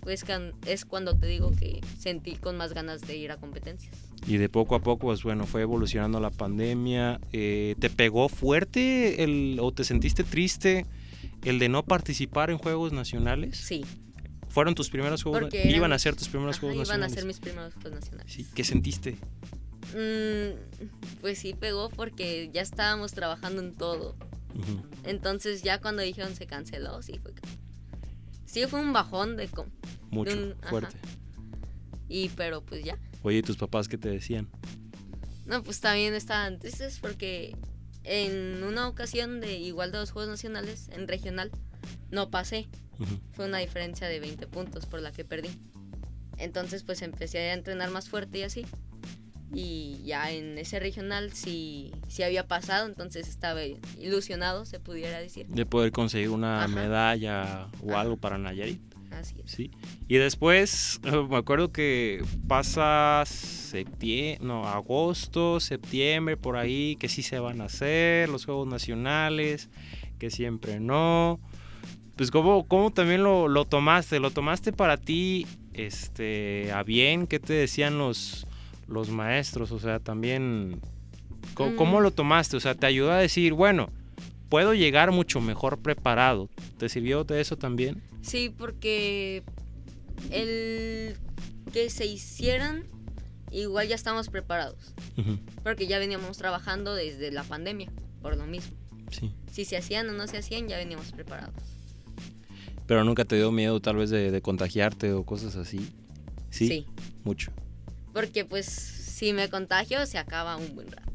Pues 0.01 0.23
es 0.65 0.85
cuando 0.85 1.17
te 1.17 1.27
digo 1.27 1.51
que 1.51 1.81
sentí 1.99 2.35
con 2.35 2.55
más 2.57 2.73
ganas 2.73 3.01
de 3.01 3.17
ir 3.17 3.31
a 3.31 3.37
competencias. 3.37 3.95
Y 4.27 4.37
de 4.37 4.49
poco 4.49 4.75
a 4.75 4.79
poco, 4.81 5.07
pues 5.07 5.23
bueno, 5.23 5.45
fue 5.45 5.61
evolucionando 5.61 6.19
la 6.19 6.29
pandemia. 6.31 7.19
Eh, 7.31 7.75
¿Te 7.79 7.89
pegó 7.89 8.27
fuerte 8.27 9.23
el, 9.23 9.57
o 9.61 9.71
te 9.71 9.83
sentiste 9.85 10.23
triste 10.25 10.85
el 11.43 11.59
de 11.59 11.69
no 11.69 11.85
participar 11.85 12.49
en 12.49 12.57
Juegos 12.57 12.91
Nacionales? 12.91 13.57
Sí, 13.57 13.85
¿Fueron 14.49 14.75
tus 14.75 14.89
primeros 14.89 15.23
Juegos 15.23 15.41
Porque 15.41 15.69
Iban 15.69 15.93
a 15.93 15.99
ser 15.99 16.15
tus 16.15 16.29
primeros 16.29 16.55
ajá, 16.57 16.67
Juegos 16.67 16.87
iban 16.87 17.03
a 17.03 17.07
Nacionales. 17.07 17.13
ser 17.15 17.25
mis 17.25 17.39
primeros 17.39 17.73
Juegos 17.75 17.91
Nacionales. 18.01 18.33
Sí, 18.33 18.45
¿Qué 18.55 18.63
sentiste? 18.63 19.17
Mm, 19.93 20.87
pues 21.21 21.39
sí 21.39 21.53
pegó 21.53 21.89
porque 21.89 22.49
ya 22.53 22.61
estábamos 22.61 23.13
trabajando 23.13 23.61
en 23.61 23.75
todo. 23.75 24.15
Entonces 25.05 25.61
ya 25.63 25.79
cuando 25.79 26.01
dijeron 26.01 26.35
se 26.35 26.47
canceló, 26.47 27.01
sí 27.01 27.19
fue. 27.21 27.33
Sí 28.45 28.65
fue 28.67 28.79
un 28.81 28.91
bajón 28.93 29.37
de... 29.37 29.49
Mucho, 30.09 30.33
un- 30.33 30.55
ajá. 30.61 30.69
fuerte. 30.69 30.97
Y 32.09 32.29
pero 32.29 32.61
pues 32.61 32.83
ya. 32.83 32.97
Oye, 33.27 33.39
¿y 33.39 33.41
tus 33.41 33.57
papás 33.57 33.89
qué 33.89 33.97
te 33.97 34.07
decían? 34.09 34.47
No, 35.45 35.61
pues 35.61 35.81
también 35.81 36.13
estaban 36.13 36.59
tristes 36.59 36.99
porque 37.01 37.57
en 38.05 38.63
una 38.63 38.87
ocasión 38.87 39.41
de 39.41 39.57
igual 39.57 39.91
de 39.91 39.97
los 39.97 40.11
Juegos 40.11 40.29
Nacionales, 40.29 40.87
en 40.93 41.09
regional, 41.09 41.51
no 42.09 42.29
pasé. 42.29 42.67
Fue 43.33 43.45
una 43.45 43.57
diferencia 43.57 44.07
de 44.07 44.21
20 44.21 44.47
puntos 44.47 44.85
por 44.85 45.01
la 45.01 45.11
que 45.11 45.25
perdí. 45.25 45.49
Entonces 46.37 46.83
pues 46.83 47.01
empecé 47.01 47.39
a 47.49 47.53
entrenar 47.53 47.91
más 47.91 48.07
fuerte 48.07 48.39
y 48.39 48.43
así. 48.43 48.65
Y 49.53 50.01
ya 50.05 50.31
en 50.31 50.57
ese 50.57 50.79
regional 50.79 51.33
sí, 51.33 51.91
sí 52.07 52.23
había 52.23 52.47
pasado, 52.47 52.87
entonces 52.87 53.27
estaba 53.27 53.61
ilusionado, 53.99 54.65
se 54.65 54.79
pudiera 54.79 55.19
decir. 55.19 55.47
De 55.47 55.65
poder 55.65 55.91
conseguir 55.91 56.29
una 56.29 56.59
Ajá. 56.63 56.67
medalla 56.69 57.67
o 57.83 57.91
Ajá. 57.91 58.01
algo 58.01 58.15
para 58.15 58.37
Nayarit. 58.37 58.86
Así 59.11 59.35
es. 59.43 59.51
Sí. 59.51 59.71
Y 60.07 60.15
después, 60.17 60.99
eh, 61.03 61.25
me 61.29 61.37
acuerdo 61.37 61.71
que 61.71 62.23
pasa 62.47 63.23
septiembre, 63.25 64.45
no, 64.45 64.67
agosto, 64.67 65.59
septiembre, 65.59 66.37
por 66.37 66.57
ahí, 66.57 66.95
que 66.97 67.09
sí 67.09 67.23
se 67.23 67.39
van 67.39 67.61
a 67.61 67.65
hacer 67.65 68.29
los 68.29 68.45
Juegos 68.45 68.67
Nacionales, 68.67 69.69
que 70.19 70.29
siempre 70.29 70.79
no. 70.79 71.39
Pues, 72.15 72.31
¿cómo, 72.31 72.67
cómo 72.67 72.91
también 72.91 73.23
lo, 73.23 73.47
lo 73.47 73.65
tomaste? 73.65 74.19
¿Lo 74.19 74.31
tomaste 74.31 74.73
para 74.73 74.97
ti 74.97 75.45
este, 75.73 76.71
a 76.71 76.83
bien? 76.83 77.27
¿Qué 77.27 77.39
te 77.39 77.53
decían 77.53 77.97
los, 77.97 78.47
los 78.87 79.09
maestros? 79.09 79.71
O 79.71 79.79
sea, 79.79 79.99
también, 79.99 80.81
¿cómo, 81.53 81.71
Mm. 81.71 81.75
cómo 81.75 82.01
lo 82.01 82.11
tomaste? 82.11 82.57
O 82.57 82.59
sea, 82.59 82.73
te 82.75 82.87
ayudó 82.87 83.11
a 83.11 83.17
decir, 83.17 83.53
bueno, 83.53 83.89
puedo 84.49 84.73
llegar 84.73 85.11
mucho 85.11 85.41
mejor 85.41 85.79
preparado. 85.79 86.49
¿Te 86.77 86.89
sirvió 86.89 87.23
de 87.23 87.41
eso 87.41 87.57
también? 87.57 88.01
Sí, 88.21 88.53
porque 88.55 89.43
el 90.31 91.15
que 91.71 91.89
se 91.89 92.05
hicieran, 92.05 92.85
igual 93.51 93.87
ya 93.87 93.95
estamos 93.95 94.29
preparados. 94.29 94.93
Porque 95.63 95.87
ya 95.87 95.99
veníamos 95.99 96.37
trabajando 96.37 96.95
desde 96.95 97.31
la 97.31 97.43
pandemia, 97.43 97.91
por 98.21 98.37
lo 98.37 98.45
mismo. 98.45 98.75
Sí. 99.11 99.31
Si 99.51 99.65
se 99.65 99.77
hacían 99.77 100.09
o 100.09 100.13
no 100.13 100.27
se 100.27 100.37
hacían, 100.37 100.67
ya 100.67 100.77
veníamos 100.77 101.11
preparados. 101.11 101.55
Pero 102.85 103.03
nunca 103.03 103.25
te 103.25 103.35
dio 103.35 103.51
miedo 103.51 103.81
tal 103.81 103.97
vez 103.97 104.09
de, 104.09 104.31
de 104.31 104.41
contagiarte 104.41 105.11
o 105.11 105.25
cosas 105.25 105.55
así. 105.55 105.79
Sí. 106.49 106.67
sí. 106.67 106.85
Mucho. 107.23 107.51
Porque 108.13 108.45
pues 108.45 108.65
si 108.65 109.33
me 109.33 109.49
contagio, 109.49 110.05
se 110.05 110.17
acaba 110.17 110.55
un 110.57 110.75
buen 110.75 110.91
rato. 110.91 111.06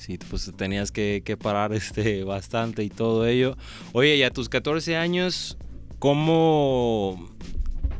Sí, 0.00 0.16
pues 0.16 0.50
tenías 0.56 0.90
que, 0.92 1.22
que 1.22 1.36
parar 1.36 1.72
este 1.74 2.24
bastante 2.24 2.82
y 2.82 2.88
todo 2.88 3.26
ello. 3.26 3.56
Oye, 3.92 4.16
y 4.16 4.22
a 4.22 4.30
tus 4.30 4.48
14 4.48 4.96
años, 4.96 5.58
¿cómo, 5.98 7.30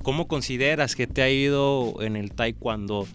¿cómo 0.02 0.26
consideras 0.26 0.96
que 0.96 1.06
te 1.06 1.20
ha 1.20 1.28
ido 1.28 2.00
en 2.00 2.16
el 2.16 2.32
taekwondo? 2.32 3.06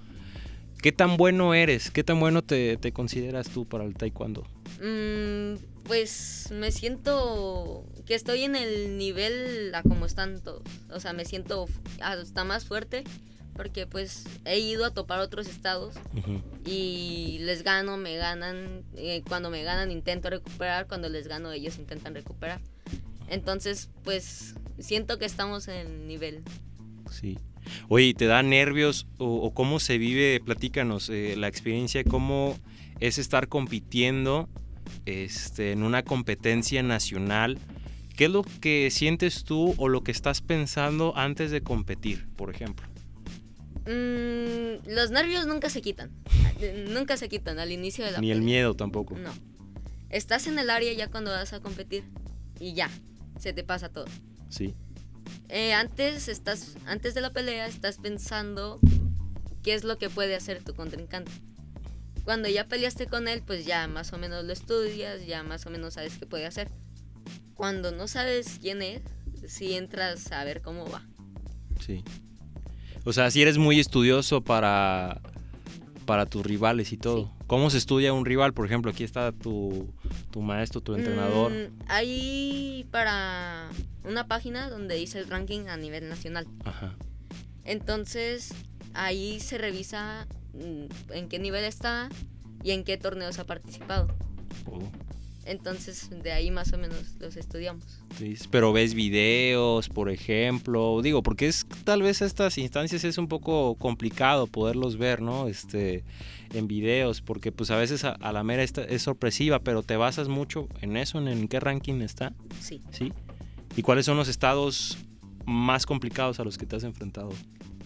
¿Qué 0.83 0.91
tan 0.91 1.17
bueno 1.17 1.55
eres? 1.55 1.89
¿Qué 1.89 2.03
tan 2.03 2.19
bueno 2.19 2.43
te, 2.43 2.77
consideras 2.93 3.49
tú 3.49 3.67
para 3.67 3.85
el 3.85 3.95
taekwondo? 3.95 4.43
Mm, 4.79 5.55
pues 5.83 6.49
me 6.51 6.71
siento 6.71 7.87
que 8.05 8.13
estoy 8.13 8.43
en 8.43 8.55
el 8.55 8.99
nivel 8.99 9.73
a 9.73 9.81
como 9.81 10.05
están 10.05 10.43
todos. 10.43 10.61
O 10.91 10.99
sea, 10.99 11.13
me 11.13 11.25
siento 11.25 11.65
hasta 12.01 12.43
más 12.43 12.65
fuerte 12.65 13.03
porque 13.55 13.87
pues 13.87 14.25
he 14.45 14.59
ido 14.59 14.85
a 14.85 14.91
topar 14.91 15.19
otros 15.19 15.47
estados 15.47 15.95
y 16.65 17.37
les 17.41 17.63
gano, 17.63 17.97
me 17.97 18.17
ganan. 18.17 18.83
eh, 18.95 19.23
cuando 19.27 19.49
me 19.49 19.63
ganan 19.63 19.91
intento 19.91 20.29
recuperar, 20.29 20.87
cuando 20.87 21.09
les 21.09 21.27
gano 21.27 21.51
ellos 21.51 21.77
intentan 21.77 22.13
recuperar. 22.13 22.59
Entonces, 23.27 23.89
pues 24.03 24.55
siento 24.77 25.17
que 25.17 25.25
estamos 25.25 25.67
en 25.67 25.87
el 25.87 26.07
nivel. 26.07 26.43
Sí. 27.09 27.39
Oye, 27.89 28.05
¿y 28.07 28.13
¿te 28.13 28.25
da 28.25 28.43
nervios 28.43 29.07
o, 29.17 29.37
o 29.37 29.53
cómo 29.53 29.79
se 29.79 29.97
vive? 29.97 30.39
Platícanos 30.43 31.09
eh, 31.09 31.35
la 31.37 31.47
experiencia, 31.47 32.03
cómo 32.03 32.59
es 32.99 33.17
estar 33.17 33.47
compitiendo 33.47 34.47
este, 35.05 35.71
en 35.71 35.83
una 35.83 36.03
competencia 36.03 36.83
nacional. 36.83 37.57
¿Qué 38.15 38.25
es 38.25 38.31
lo 38.31 38.43
que 38.43 38.91
sientes 38.91 39.43
tú 39.43 39.73
o 39.77 39.89
lo 39.89 40.01
que 40.03 40.11
estás 40.11 40.41
pensando 40.41 41.17
antes 41.17 41.51
de 41.51 41.61
competir, 41.61 42.27
por 42.35 42.53
ejemplo? 42.53 42.87
Mm, 43.85 44.89
los 44.89 45.11
nervios 45.11 45.45
nunca 45.45 45.69
se 45.69 45.81
quitan. 45.81 46.11
nunca 46.89 47.17
se 47.17 47.29
quitan 47.29 47.59
al 47.59 47.71
inicio 47.71 48.05
de 48.05 48.11
la 48.11 48.19
Ni 48.19 48.31
el 48.31 48.41
miedo 48.41 48.75
tampoco. 48.75 49.15
No. 49.17 49.31
Estás 50.09 50.47
en 50.47 50.57
el 50.59 50.69
área 50.69 50.93
ya 50.93 51.09
cuando 51.09 51.31
vas 51.31 51.53
a 51.53 51.59
competir 51.59 52.03
y 52.59 52.73
ya, 52.73 52.89
se 53.39 53.53
te 53.53 53.63
pasa 53.63 53.89
todo. 53.89 54.05
Sí. 54.49 54.75
Eh, 55.49 55.73
antes 55.73 56.27
estás 56.27 56.75
antes 56.85 57.13
de 57.13 57.21
la 57.21 57.31
pelea 57.31 57.67
estás 57.67 57.97
pensando 57.97 58.79
qué 59.63 59.73
es 59.73 59.83
lo 59.83 59.97
que 59.97 60.09
puede 60.09 60.35
hacer 60.35 60.63
tu 60.63 60.73
contrincante. 60.73 61.31
Cuando 62.23 62.49
ya 62.49 62.67
peleaste 62.67 63.05
con 63.05 63.27
él, 63.27 63.43
pues 63.45 63.65
ya 63.65 63.87
más 63.87 64.11
o 64.13 64.17
menos 64.17 64.43
lo 64.45 64.53
estudias, 64.53 65.25
ya 65.27 65.43
más 65.43 65.65
o 65.67 65.69
menos 65.69 65.93
sabes 65.93 66.17
qué 66.17 66.25
puede 66.25 66.47
hacer. 66.47 66.71
Cuando 67.53 67.91
no 67.91 68.07
sabes 68.07 68.57
quién 68.59 68.81
es, 68.81 69.01
si 69.47 69.73
entras 69.73 70.31
a 70.31 70.43
ver 70.43 70.61
cómo 70.61 70.89
va. 70.89 71.03
Sí. 71.85 72.03
O 73.05 73.13
sea, 73.13 73.31
si 73.31 73.41
eres 73.41 73.57
muy 73.57 73.79
estudioso 73.79 74.41
para, 74.41 75.21
para 76.05 76.25
tus 76.25 76.45
rivales 76.45 76.91
y 76.91 76.97
todo. 76.97 77.25
Sí. 77.25 77.31
¿Cómo 77.47 77.69
se 77.69 77.77
estudia 77.77 78.11
un 78.13 78.25
rival? 78.25 78.53
Por 78.53 78.65
ejemplo, 78.65 78.91
aquí 78.91 79.03
está 79.03 79.31
tu, 79.31 79.93
tu 80.31 80.41
maestro, 80.41 80.81
tu 80.81 80.95
entrenador. 80.95 81.51
Mm, 81.51 81.79
hay 81.87 82.87
para 82.89 83.69
una 84.03 84.27
página 84.27 84.69
donde 84.69 84.95
dice 84.95 85.19
el 85.19 85.27
ranking 85.29 85.67
a 85.67 85.77
nivel 85.77 86.09
nacional. 86.09 86.47
Ajá. 86.65 86.95
Entonces, 87.63 88.53
ahí 88.95 89.39
se 89.39 89.59
revisa 89.59 90.27
mm, 90.53 91.13
en 91.13 91.29
qué 91.29 91.37
nivel 91.37 91.63
está 91.63 92.09
y 92.63 92.71
en 92.71 92.83
qué 92.83 92.97
torneos 92.97 93.37
ha 93.37 93.45
participado. 93.45 94.07
Oh. 94.65 94.79
Entonces, 95.45 96.09
de 96.23 96.31
ahí 96.31 96.49
más 96.49 96.73
o 96.73 96.77
menos 96.77 96.97
los 97.19 97.37
estudiamos. 97.37 97.83
Sí, 98.17 98.35
Pero 98.49 98.73
ves 98.73 98.95
videos, 98.95 99.89
por 99.89 100.09
ejemplo, 100.09 100.99
digo, 101.03 101.21
porque 101.21 101.47
es 101.47 101.67
tal 101.83 102.01
vez 102.01 102.21
estas 102.23 102.57
instancias 102.57 103.03
es 103.03 103.17
un 103.19 103.27
poco 103.27 103.75
complicado 103.75 104.47
poderlos 104.47 104.97
ver, 104.97 105.21
¿no? 105.21 105.47
Este, 105.47 106.03
en 106.53 106.67
videos, 106.67 107.21
porque 107.21 107.51
pues 107.51 107.69
a 107.69 107.77
veces 107.77 108.03
a, 108.05 108.11
a 108.13 108.31
la 108.33 108.43
mera 108.43 108.63
esta- 108.63 108.83
es 108.85 109.03
sorpresiva, 109.03 109.59
pero 109.59 109.83
te 109.83 109.97
basas 109.97 110.27
mucho 110.29 110.67
en 110.81 110.97
eso, 110.97 111.19
en, 111.19 111.27
en 111.27 111.47
qué 111.47 111.59
ranking 111.59 112.01
está, 112.01 112.33
Sí. 112.59 112.81
¿sí? 112.91 113.13
¿Y 113.75 113.81
cuáles 113.83 114.05
son 114.07 114.17
los 114.17 114.27
estados 114.29 114.97
más 115.45 115.85
complicados 115.85 116.39
a 116.39 116.43
los 116.43 116.57
que 116.57 116.65
te 116.65 116.75
has 116.75 116.83
enfrentado? 116.83 117.29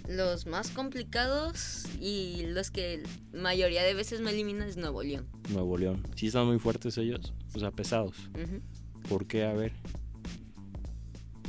Los 0.08 0.46
más 0.48 0.70
complicados 0.72 1.84
y 2.00 2.44
los 2.48 2.72
que 2.72 3.04
mayoría 3.34 3.84
de 3.84 3.94
veces 3.94 4.22
me 4.22 4.32
eliminan 4.32 4.68
es 4.68 4.78
Nuevo 4.78 5.04
León. 5.04 5.28
Nuevo 5.50 5.78
León. 5.78 6.02
¿Sí 6.16 6.28
están 6.28 6.48
muy 6.48 6.58
fuertes 6.58 6.98
ellos? 6.98 7.34
O 7.54 7.60
sea, 7.60 7.72
pesados. 7.72 8.16
Ujú. 8.34 8.62
¿Por 9.08 9.26
qué? 9.26 9.46
A 9.46 9.54
ver. 9.54 9.74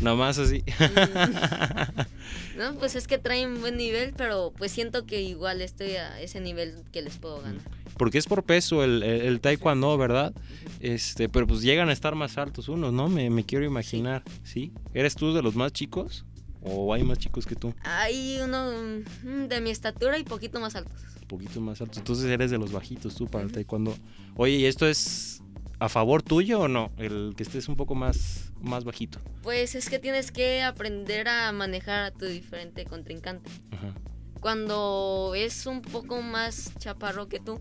Nada 0.00 0.16
más 0.16 0.38
así. 0.38 0.64
Mm. 0.78 2.58
no, 2.58 2.74
pues 2.78 2.96
es 2.96 3.06
que 3.06 3.18
traen 3.18 3.60
buen 3.60 3.76
nivel, 3.76 4.14
pero 4.16 4.52
pues 4.56 4.72
siento 4.72 5.04
que 5.04 5.20
igual 5.22 5.60
estoy 5.60 5.92
a 5.92 6.20
ese 6.20 6.40
nivel 6.40 6.74
que 6.90 7.02
les 7.02 7.18
puedo 7.18 7.40
ganar. 7.42 7.62
Porque 7.98 8.16
es 8.16 8.26
por 8.26 8.44
peso 8.44 8.82
el, 8.82 9.02
el, 9.02 9.20
el 9.22 9.40
taekwondo, 9.40 9.98
¿verdad? 9.98 10.32
Este, 10.80 11.28
pero 11.28 11.46
pues 11.46 11.60
llegan 11.60 11.90
a 11.90 11.92
estar 11.92 12.14
más 12.14 12.38
altos 12.38 12.68
unos, 12.70 12.94
¿no? 12.94 13.10
Me, 13.10 13.28
me 13.28 13.44
quiero 13.44 13.64
imaginar, 13.66 14.22
¿sí? 14.42 14.72
¿Eres 14.94 15.14
tú 15.14 15.34
de 15.34 15.42
los 15.42 15.54
más 15.54 15.72
chicos? 15.72 16.24
¿O 16.62 16.92
hay 16.94 17.02
más 17.02 17.18
chicos 17.18 17.46
que 17.46 17.54
tú? 17.54 17.74
Hay 17.82 18.38
uno 18.42 18.72
mm, 19.22 19.48
de 19.48 19.60
mi 19.60 19.70
estatura 19.70 20.18
y 20.18 20.24
poquito 20.24 20.60
más 20.60 20.76
altos. 20.76 21.00
Poquito 21.26 21.60
más 21.60 21.80
altos. 21.80 21.98
Entonces 21.98 22.26
eres 22.26 22.50
de 22.50 22.58
los 22.58 22.72
bajitos 22.72 23.14
tú 23.14 23.26
para 23.26 23.44
el 23.44 23.52
taekwondo. 23.52 23.94
Oye, 24.36 24.56
¿y 24.56 24.64
esto 24.66 24.86
es 24.86 25.42
a 25.80 25.88
favor 25.88 26.22
tuyo 26.22 26.60
o 26.60 26.68
no? 26.68 26.92
El 26.98 27.34
que 27.36 27.42
estés 27.42 27.68
un 27.68 27.74
poco 27.76 27.94
más, 27.94 28.52
más 28.60 28.84
bajito. 28.84 29.18
Pues 29.42 29.74
es 29.74 29.88
que 29.90 29.98
tienes 29.98 30.30
que 30.30 30.62
aprender 30.62 31.26
a 31.28 31.50
manejar 31.52 32.04
a 32.04 32.10
tu 32.10 32.26
diferente 32.26 32.84
contrincante. 32.84 33.50
Ajá. 33.72 33.92
Cuando 34.40 35.32
es 35.34 35.66
un 35.66 35.82
poco 35.82 36.22
más 36.22 36.72
chaparro 36.78 37.28
que 37.28 37.40
tú, 37.40 37.60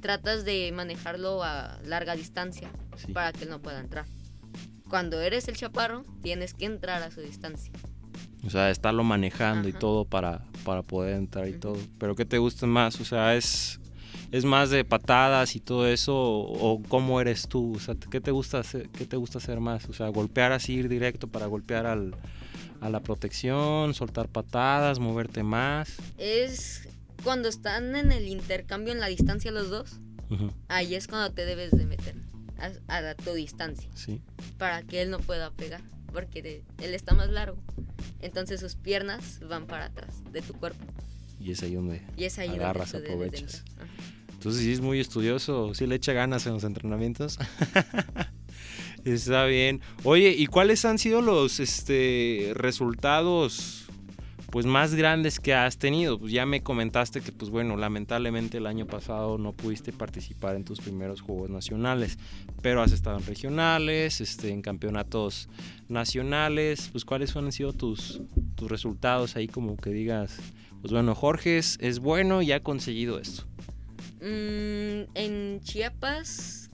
tratas 0.00 0.44
de 0.44 0.70
manejarlo 0.72 1.42
a 1.42 1.78
larga 1.84 2.14
distancia 2.16 2.70
Sí. 2.96 3.12
para 3.12 3.32
que 3.32 3.44
él 3.44 3.50
no 3.50 3.60
pueda 3.60 3.80
entrar. 3.80 4.06
Cuando 4.88 5.20
eres 5.20 5.48
el 5.48 5.56
chaparro, 5.56 6.04
tienes 6.22 6.54
que 6.54 6.64
entrar 6.64 7.02
a 7.02 7.10
su 7.10 7.20
distancia. 7.20 7.72
O 8.46 8.50
sea, 8.50 8.70
estarlo 8.70 9.02
manejando 9.04 9.68
y 9.68 9.72
todo 9.72 10.04
para, 10.04 10.44
para 10.64 10.82
poder 10.82 11.14
entrar 11.16 11.48
y 11.48 11.52
todo. 11.58 11.76
Pero 11.98 12.14
¿qué 12.16 12.24
te 12.24 12.38
gusta 12.38 12.66
más? 12.66 13.00
O 13.00 13.04
sea, 13.04 13.34
¿es, 13.34 13.80
¿es 14.32 14.44
más 14.44 14.70
de 14.70 14.84
patadas 14.84 15.56
y 15.56 15.60
todo 15.60 15.86
eso? 15.88 16.14
¿O, 16.16 16.72
o 16.72 16.82
cómo 16.82 17.20
eres 17.20 17.48
tú? 17.48 17.74
O 17.76 17.80
sea, 17.80 17.94
¿qué 18.10 18.20
te, 18.20 18.30
gusta 18.30 18.58
hacer, 18.60 18.88
¿qué 18.90 19.04
te 19.06 19.16
gusta 19.16 19.38
hacer 19.38 19.60
más? 19.60 19.88
O 19.88 19.92
sea, 19.92 20.08
golpear 20.08 20.52
así, 20.52 20.74
ir 20.74 20.88
directo 20.88 21.28
para 21.28 21.46
golpear 21.46 21.86
al, 21.86 22.14
a 22.80 22.88
la 22.90 23.00
protección, 23.00 23.94
soltar 23.94 24.28
patadas, 24.28 24.98
moverte 24.98 25.42
más. 25.42 25.96
Es 26.18 26.88
Cuando 27.24 27.48
están 27.48 27.96
en 27.96 28.12
el 28.12 28.28
intercambio 28.28 28.92
en 28.92 29.00
la 29.00 29.06
distancia 29.08 29.50
los 29.50 29.70
dos, 29.70 29.98
ahí 30.68 30.94
es 30.94 31.08
cuando 31.08 31.32
te 31.32 31.44
debes 31.46 31.70
de 31.72 31.86
meter 31.86 32.14
a, 32.88 32.96
a 32.98 33.14
tu 33.14 33.32
distancia 33.32 33.88
Sí. 33.94 34.20
para 34.58 34.82
que 34.82 35.00
él 35.02 35.10
no 35.10 35.18
pueda 35.20 35.50
pegar, 35.50 35.80
porque 36.12 36.42
de- 36.42 36.62
él 36.82 36.94
está 36.94 37.14
más 37.14 37.30
largo. 37.30 37.56
Entonces 38.20 38.60
sus 38.60 38.74
piernas 38.76 39.40
van 39.48 39.66
para 39.66 39.86
atrás 39.86 40.22
de 40.32 40.42
tu 40.42 40.52
cuerpo 40.54 40.84
Y 41.40 41.52
es 41.52 41.62
ahí 41.62 41.74
donde 41.74 42.02
y 42.16 42.24
es 42.24 42.38
ahí 42.38 42.48
Agarras, 42.50 42.92
donde 42.92 43.08
de 43.08 43.14
aprovechas. 43.14 43.64
Entonces 44.38 44.62
sí 44.62 44.70
es 44.70 44.80
muy 44.80 45.00
estudioso, 45.00 45.74
sí 45.74 45.84
le 45.88 45.96
echa 45.96 46.12
ganas 46.12 46.46
en 46.46 46.52
los 46.52 46.62
entrenamientos. 46.62 47.40
Está 49.04 49.46
bien. 49.46 49.80
Oye, 50.04 50.30
¿y 50.30 50.46
cuáles 50.46 50.84
han 50.84 50.98
sido 50.98 51.22
los 51.22 51.58
este 51.58 52.52
resultados 52.54 53.86
pues 54.52 54.64
más 54.64 54.94
grandes 54.94 55.40
que 55.40 55.54
has 55.54 55.78
tenido? 55.78 56.20
Pues 56.20 56.30
ya 56.30 56.46
me 56.46 56.62
comentaste 56.62 57.20
que 57.20 57.32
pues 57.32 57.50
bueno, 57.50 57.76
lamentablemente 57.76 58.58
el 58.58 58.68
año 58.68 58.86
pasado 58.86 59.38
no 59.38 59.54
pudiste 59.54 59.92
participar 59.92 60.54
en 60.54 60.62
tus 60.62 60.78
primeros 60.78 61.20
juegos 61.20 61.50
nacionales, 61.50 62.16
pero 62.62 62.80
has 62.80 62.92
estado 62.92 63.18
en 63.18 63.26
regionales, 63.26 64.20
este 64.20 64.50
en 64.50 64.62
campeonatos 64.62 65.48
nacionales, 65.88 66.90
pues 66.92 67.04
cuáles 67.04 67.34
han 67.34 67.50
sido 67.50 67.72
tus 67.72 68.22
tus 68.54 68.70
resultados 68.70 69.34
ahí 69.34 69.48
como 69.48 69.76
que 69.76 69.90
digas, 69.90 70.36
pues 70.80 70.92
bueno, 70.92 71.16
Jorge 71.16 71.58
es, 71.58 71.76
es 71.80 71.98
bueno 71.98 72.40
y 72.40 72.52
ha 72.52 72.62
conseguido 72.62 73.18
esto. 73.18 73.47
Mm, 74.20 75.10
en 75.14 75.60
Chiapas 75.62 76.70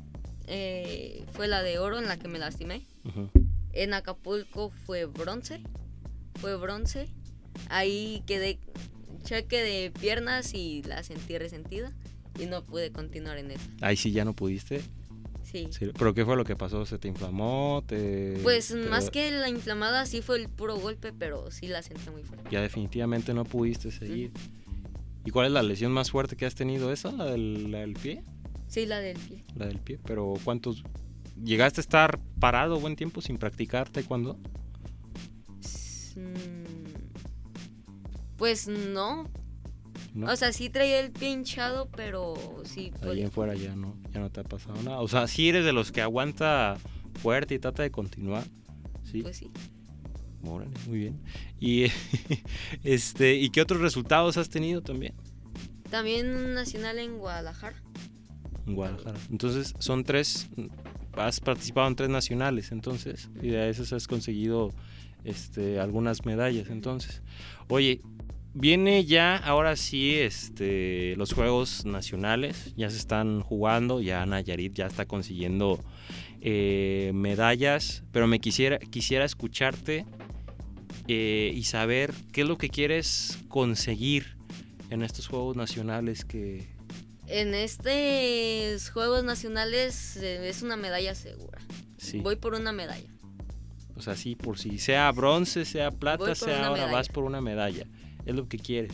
eh, 0.47 1.25
fue 1.33 1.49
la 1.49 1.63
de 1.63 1.79
oro 1.79 1.99
en 1.99 2.07
la 2.07 2.19
que 2.19 2.29
me 2.29 2.39
lastimé. 2.39 2.87
En 3.73 3.93
Acapulco 3.95 4.71
fue 4.87 5.05
bronce. 5.07 5.61
Fue 6.41 6.57
bronce. 6.57 7.09
Ahí 7.69 8.23
quedé 8.27 8.59
cheque 9.23 9.63
de 9.63 9.91
piernas 9.91 10.55
y 10.55 10.83
la 10.83 11.03
sentí 11.03 11.37
resentida. 11.39 11.93
Y 12.39 12.47
no 12.47 12.65
pude 12.65 12.91
continuar 12.91 13.39
en 13.39 13.53
eso. 13.53 13.65
Ahí 13.81 13.97
sí 13.97 14.11
ya 14.11 14.25
no 14.25 14.35
pudiste. 14.35 14.81
Sí. 15.45 15.69
Sí, 15.71 15.91
¿Pero 15.97 16.15
qué 16.15 16.25
fue 16.25 16.37
lo 16.37 16.45
que 16.45 16.57
pasó? 16.57 16.85
¿Se 16.85 16.99
te 16.99 17.07
inflamó? 17.07 17.85
¿Te, 17.87 18.41
Pues 18.43 18.69
te- 18.69 18.77
más 18.89 19.11
que 19.11 19.31
la 19.31 19.49
inflamada 19.49 20.05
sí 20.07 20.21
fue 20.21 20.39
el 20.39 20.49
puro 20.49 20.77
golpe, 20.79 21.13
pero 21.13 21.51
sí 21.53 21.69
la 21.69 21.83
sentí 21.83 22.11
muy 22.11 22.23
fuerte. 22.25 22.49
Ya 22.51 22.61
definitivamente 22.61 23.35
no 23.35 23.45
pudiste 23.45 23.93
seguir. 23.93 24.33
¿Y 25.25 25.31
cuál 25.31 25.47
es 25.47 25.53
la 25.53 25.63
lesión 25.63 25.93
más 25.93 26.11
fuerte 26.11 26.37
que 26.37 26.47
has 26.47 26.55
tenido? 26.55 26.93
¿Esa? 26.93 27.11
¿La 27.13 27.25
del, 27.27 27.71
la 27.71 27.79
del 27.79 27.95
pie? 27.95 28.23
Sí, 28.69 28.87
la 28.87 29.01
del 29.01 29.19
pie. 29.19 29.45
La 29.57 29.67
del 29.67 29.79
pie. 29.81 29.99
¿Pero 30.05 30.35
cuántos... 30.45 30.83
¿Llegaste 31.43 31.81
a 31.81 31.83
estar 31.83 32.21
parado 32.39 32.79
buen 32.79 32.95
tiempo 32.97 33.21
sin 33.21 33.39
practicar 33.39 33.89
taekwondo? 33.89 34.39
Mm, 36.17 36.85
Pues 38.37 38.69
no. 38.69 39.29
¿No? 40.15 40.31
O 40.33 40.37
sea, 40.37 40.53
sí 40.53 40.71
traía 40.71 41.01
el 41.01 41.11
pie 41.11 41.31
hinchado, 41.31 41.89
pero 41.97 42.35
sí. 42.65 42.93
Ahí 43.01 43.07
podía- 43.09 43.25
en 43.25 43.33
fuera 43.33 43.55
ya 43.55 43.75
no, 43.75 43.97
ya 44.13 44.21
no 44.21 44.31
te 44.31 44.41
ha 44.41 44.45
pasado 44.45 44.81
nada. 44.83 45.01
O 45.01 45.09
sea, 45.09 45.27
sí 45.27 45.49
eres 45.49 45.65
de 45.65 45.73
los 45.73 45.91
que 45.91 46.03
aguanta 46.03 46.77
fuerte 47.21 47.55
y 47.55 47.59
trata 47.59 47.83
de 47.83 47.91
continuar. 47.91 48.45
Sí. 49.03 49.23
Pues 49.23 49.37
sí. 49.39 49.51
Órale, 50.47 50.75
muy 50.87 50.99
bien. 50.99 51.21
Y 51.61 51.87
este, 52.85 53.35
¿y 53.35 53.51
qué 53.51 53.63
otros 53.63 53.81
resultados 53.81 54.37
has 54.37 54.49
tenido 54.49 54.83
también? 54.83 55.15
También 55.91 56.35
un 56.35 56.55
nacional 56.55 56.99
en 56.99 57.19
Guadalajara. 57.19 57.83
En 58.67 58.75
Guadalajara. 58.75 59.19
Entonces, 59.31 59.75
son 59.79 60.05
tres. 60.05 60.49
Has 61.13 61.41
participado 61.41 61.87
en 61.89 61.97
tres 61.97 62.11
nacionales, 62.11 62.73
entonces. 62.73 63.31
Y 63.41 63.49
de 63.49 63.71
esos 63.71 63.93
has 63.93 64.09
conseguido 64.09 64.73
este, 65.23 65.79
algunas 65.79 66.25
medallas, 66.27 66.69
entonces. 66.69 67.23
Oye, 67.69 68.01
viene 68.55 69.05
ya, 69.05 69.37
ahora 69.37 69.77
sí, 69.77 70.15
este, 70.15 71.15
los 71.17 71.33
Juegos 71.33 71.85
Nacionales. 71.85 72.75
Ya 72.77 72.91
se 72.91 72.97
están 72.97 73.41
jugando. 73.41 74.01
Ya 74.01 74.27
Nayarit 74.27 74.75
ya 74.75 74.87
está 74.87 75.07
consiguiendo 75.07 75.79
eh, 76.41 77.13
medallas. 77.15 78.03
Pero 78.11 78.27
me 78.27 78.41
quisiera, 78.41 78.79
quisiera 78.79 79.25
escucharte 79.25 80.07
eh, 81.09 81.53
y 81.55 81.65
saber 81.65 82.15
qué 82.33 82.43
es 82.43 82.49
lo 82.49 82.59
que 82.59 82.69
quieres 82.69 83.39
conseguir 83.49 84.37
en 84.91 85.03
estos 85.03 85.27
Juegos 85.29 85.57
Nacionales 85.57 86.25
que, 86.25 86.67
En 87.27 87.55
estos 87.55 88.91
Juegos 88.91 89.25
Nacionales 89.25 90.17
eh, 90.17 90.49
es 90.49 90.63
una 90.63 90.77
medalla 90.77 91.15
segura. 91.15 91.59
Sí. 91.99 92.21
Voy 92.21 92.37
por 92.37 92.55
una 92.55 92.73
medalla. 92.73 93.09
O 93.97 94.03
sea, 94.03 94.17
sí, 94.17 94.35
por 94.35 94.59
si 94.59 94.79
sea 94.79 95.11
bronce, 95.13 95.65
sea 95.65 95.91
plata, 95.91 96.35
sea 96.35 96.67
ahora 96.67 96.87
vas 96.87 97.09
por 97.09 97.25
una 97.25 97.41
medalla. 97.41 97.87
Es 98.27 98.35
lo 98.35 98.49
que 98.49 98.59
quieres. 98.59 98.93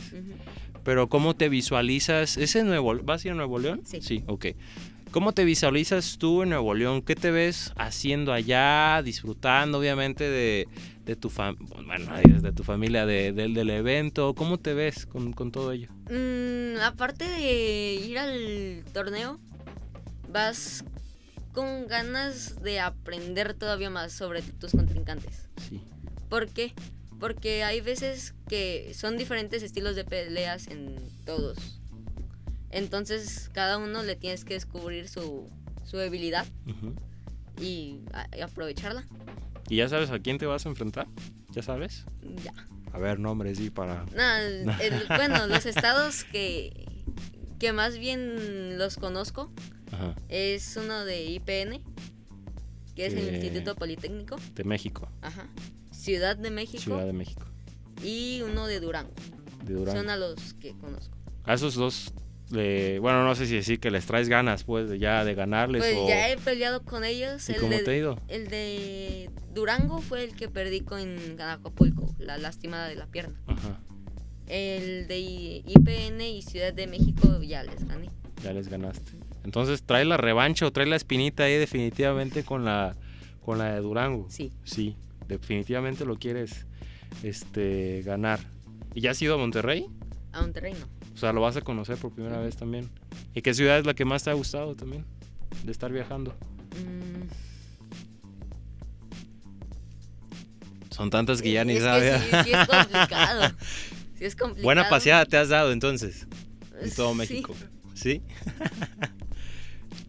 Pero 0.83 1.09
¿cómo 1.09 1.35
te 1.35 1.49
visualizas? 1.49 2.37
¿Es 2.37 2.55
en 2.55 2.67
Nuevo 2.67 2.95
¿Vas 3.03 3.23
a 3.23 3.27
ir 3.27 3.31
a 3.31 3.35
Nuevo 3.35 3.59
León? 3.59 3.81
Sí. 3.85 4.01
Sí, 4.01 4.23
ok. 4.27 4.47
¿Cómo 5.11 5.33
te 5.33 5.43
visualizas 5.43 6.17
tú 6.17 6.43
en 6.43 6.49
Nuevo 6.49 6.73
León? 6.73 7.01
¿Qué 7.01 7.15
te 7.15 7.31
ves 7.31 7.73
haciendo 7.75 8.31
allá? 8.31 9.01
Disfrutando, 9.03 9.79
obviamente, 9.79 10.29
de, 10.29 10.69
de 11.11 11.15
tu 11.17 11.29
fam 11.29 11.57
bueno, 11.85 12.09
de 12.41 12.51
tu 12.53 12.63
familia, 12.63 13.05
de- 13.05 13.33
del- 13.33 13.53
del 13.53 13.69
evento. 13.69 14.33
¿Cómo 14.33 14.57
te 14.59 14.73
ves 14.73 15.05
con, 15.05 15.33
con 15.33 15.51
todo 15.51 15.71
ello? 15.73 15.89
Mm, 16.09 16.79
aparte 16.81 17.25
de 17.27 17.95
ir 17.95 18.17
al 18.17 18.83
torneo, 18.93 19.39
vas 20.29 20.85
con 21.53 21.87
ganas 21.87 22.61
de 22.63 22.79
aprender 22.79 23.53
todavía 23.53 23.89
más 23.89 24.13
sobre 24.13 24.41
tus 24.41 24.71
contrincantes. 24.71 25.49
Sí. 25.67 25.81
¿Por 26.29 26.47
qué? 26.47 26.73
Porque 27.19 27.63
hay 27.63 27.81
veces 27.81 28.33
que 28.47 28.93
son 28.93 29.17
diferentes 29.17 29.61
estilos 29.63 29.95
de 29.97 30.05
peleas 30.05 30.67
en 30.67 30.95
todos. 31.25 31.57
Entonces, 32.69 33.49
cada 33.53 33.77
uno 33.77 34.01
le 34.01 34.15
tienes 34.15 34.45
que 34.45 34.53
descubrir 34.53 35.09
su, 35.09 35.49
su 35.83 35.97
debilidad 35.97 36.45
Ujú. 36.65 36.95
y, 37.61 37.99
a- 38.13 38.27
y 38.37 38.39
aprovecharla. 38.41 39.05
¿Y 39.71 39.77
ya 39.77 39.87
sabes 39.87 40.09
a 40.11 40.19
quién 40.19 40.37
te 40.37 40.45
vas 40.45 40.65
a 40.65 40.69
enfrentar? 40.69 41.07
¿Ya 41.51 41.63
sabes? 41.63 42.03
Ya. 42.43 42.53
A 42.91 42.97
ver, 42.99 43.19
nombres, 43.19 43.57
sí, 43.57 43.69
para... 43.69 44.05
Nada, 44.13 44.41
el- 44.81 45.05
bueno, 45.07 45.47
los 45.47 45.65
estados 45.65 46.25
que, 46.25 47.05
que 47.57 47.71
más 47.71 47.97
bien 47.97 48.77
los 48.77 48.97
conozco 48.97 49.49
Ajá. 49.93 50.13
es 50.27 50.75
uno 50.75 51.05
de 51.05 51.23
IPN, 51.23 51.81
que 52.95 53.05
es 53.05 53.13
el 53.13 53.29
Que- 53.29 53.35
Instituto 53.37 53.75
Politécnico, 53.75 54.35
De 54.55 54.65
México. 54.65 55.07
ajá, 55.21 55.47
Ciudad 55.91 56.35
de 56.35 56.51
México 56.51 56.83
Ciudad 56.83 57.05
de 57.05 57.13
México. 57.13 57.45
y 58.03 58.41
uno 58.43 58.67
de 58.67 58.81
Durango. 58.81 59.13
De 59.63 59.73
Durango. 59.75 59.97
Son 59.97 60.09
a 60.09 60.17
los 60.17 60.53
que 60.55 60.73
conozco. 60.77 61.15
A 61.45 61.53
esos 61.53 61.75
dos, 61.75 62.11
bueno, 62.51 63.23
no 63.23 63.35
sé 63.35 63.45
si 63.45 63.55
decir 63.55 63.79
que 63.79 63.91
les 63.91 64.05
traes 64.05 64.29
ganas, 64.29 64.63
pues, 64.63 64.99
ya 64.99 65.23
de 65.25 65.33
ganarles 65.35 65.81
Pues 65.81 65.95
o... 65.97 66.07
ya 66.07 66.29
he 66.29 66.37
peleado 66.37 66.83
con 66.83 67.03
ellos. 67.03 67.47
¿Y 67.49 67.53
el 67.53 67.59
cómo 67.59 67.71
de, 67.71 67.83
te 67.83 67.91
ha 67.91 67.95
ido? 67.97 68.19
El 68.27 68.47
de 68.47 69.29
Durango 69.53 70.01
fue 70.01 70.23
el 70.23 70.35
que 70.35 70.47
perdí 70.49 70.81
con 70.81 71.01
Acapulco, 71.39 72.13
la 72.19 72.37
lastimada 72.37 72.87
de 72.87 72.95
la 72.95 73.07
pierna. 73.07 73.39
Ajá, 73.47 73.79
El 74.47 75.07
de 75.07 75.19
IPN 75.19 76.21
y 76.21 76.41
Ciudad 76.41 76.73
de 76.73 76.87
México 76.87 77.41
ya 77.41 77.63
les 77.63 77.87
gané. 77.87 78.09
ya 78.43 78.53
les 78.53 78.67
ganaste. 78.67 79.11
Entonces, 79.43 79.83
trae 79.83 80.05
la 80.05 80.17
revancha 80.17 80.65
o 80.67 80.71
trae 80.71 80.85
la 80.85 80.95
espinita 80.95 81.43
ahí 81.43 81.57
definitivamente 81.57 82.43
con 82.43 82.63
la, 82.65 82.95
con 83.43 83.57
la 83.57 83.73
de 83.73 83.81
Durango. 83.81 84.27
Sí. 84.29 84.51
Sí, 84.63 84.95
definitivamente 85.27 86.05
lo 86.05 86.17
quieres 86.17 86.67
este, 87.23 88.03
ganar. 88.03 88.39
¿Y 88.93 89.01
ya 89.01 89.11
has 89.11 89.21
ido 89.21 89.35
a 89.35 89.37
Monterrey? 89.37 89.87
A 90.31 90.41
Monterrey 90.41 90.73
no. 90.73 91.00
O 91.21 91.23
sea, 91.23 91.33
lo 91.33 91.41
vas 91.41 91.55
a 91.55 91.61
conocer 91.61 91.99
por 91.99 92.11
primera 92.11 92.39
vez 92.39 92.57
también. 92.57 92.89
¿Y 93.35 93.43
qué 93.43 93.53
ciudad 93.53 93.77
es 93.77 93.85
la 93.85 93.93
que 93.93 94.05
más 94.05 94.23
te 94.23 94.31
ha 94.31 94.33
gustado 94.33 94.75
también? 94.75 95.05
De 95.63 95.71
estar 95.71 95.91
viajando. 95.91 96.31
Mm, 96.71 97.27
Son 100.89 101.11
tantas 101.11 101.43
que 101.43 101.51
ya 101.51 101.63
ni 101.63 101.79
sabes. 101.79 102.19
sí, 102.23 102.29
sí 102.45 102.51
es 102.53 102.67
complicado. 102.67 103.53
Sí 104.17 104.25
es 104.25 104.35
complicado. 104.35 104.63
Buena 104.63 104.89
paseada 104.89 105.25
te 105.27 105.37
has 105.37 105.49
dado 105.49 105.71
entonces. 105.71 106.27
En 106.81 106.91
todo. 106.95 107.13
México. 107.13 107.53
¿Sí? 107.93 108.23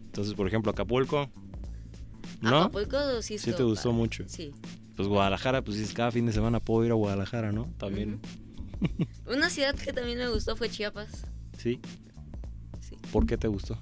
Entonces, 0.05 0.33
por 0.33 0.47
ejemplo, 0.47 0.71
Acapulco. 0.71 1.29
¿No? 2.41 2.61
Acapulco 2.63 3.21
sí 3.21 3.37
Sí 3.37 3.51
te 3.53 3.61
gustó 3.61 3.89
padre. 3.89 3.97
mucho. 4.01 4.23
Sí. 4.27 4.51
Pues 4.95 5.07
Guadalajara, 5.07 5.61
pues 5.63 5.93
cada 5.93 6.09
fin 6.11 6.25
de 6.25 6.33
semana 6.33 6.59
puedo 6.59 6.83
ir 6.85 6.91
a 6.91 6.95
Guadalajara, 6.95 7.51
¿no? 7.51 7.71
También. 7.77 8.19
Una 9.27 9.49
ciudad 9.49 9.75
que 9.75 9.93
también 9.93 10.17
me 10.17 10.27
gustó 10.29 10.55
fue 10.55 10.69
Chiapas. 10.69 11.25
¿Sí? 11.57 11.79
Sí. 12.81 12.97
¿Por 13.11 13.25
qué 13.25 13.37
te 13.37 13.47
gustó? 13.47 13.79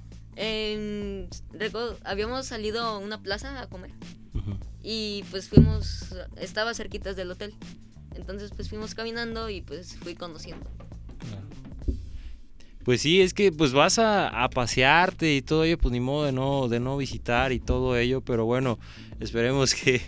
Recuerdo- 1.53 1.97
habíamos 2.03 2.45
salido 2.47 2.81
a 2.83 2.97
una 2.97 3.21
plaza 3.21 3.59
a 3.61 3.67
comer 3.67 3.91
y 4.83 5.23
pues 5.29 5.47
fuimos, 5.49 6.15
estaba 6.37 6.73
cerquitas 6.73 7.15
del 7.15 7.29
hotel. 7.31 7.53
Entonces 8.15 8.51
pues 8.55 8.69
fuimos 8.69 8.95
caminando 8.95 9.49
y 9.49 9.61
pues 9.61 9.95
fui 9.97 10.15
conociendo. 10.15 10.65
Claro. 11.29 11.47
Pues 12.83 13.01
sí, 13.01 13.21
es 13.21 13.33
que 13.33 13.51
pues 13.51 13.73
vas 13.73 13.99
a, 13.99 14.27
a 14.43 14.49
pasearte 14.49 15.35
y 15.35 15.41
todo 15.43 15.63
ello, 15.65 15.77
pues 15.77 15.91
ni 15.91 15.99
modo 15.99 16.25
de 16.25 16.31
no, 16.31 16.67
de 16.67 16.79
no 16.79 16.97
visitar 16.97 17.51
y 17.51 17.59
todo 17.59 17.95
ello, 17.97 18.21
pero 18.21 18.45
bueno, 18.45 18.79
esperemos 19.19 19.75
que 19.75 20.01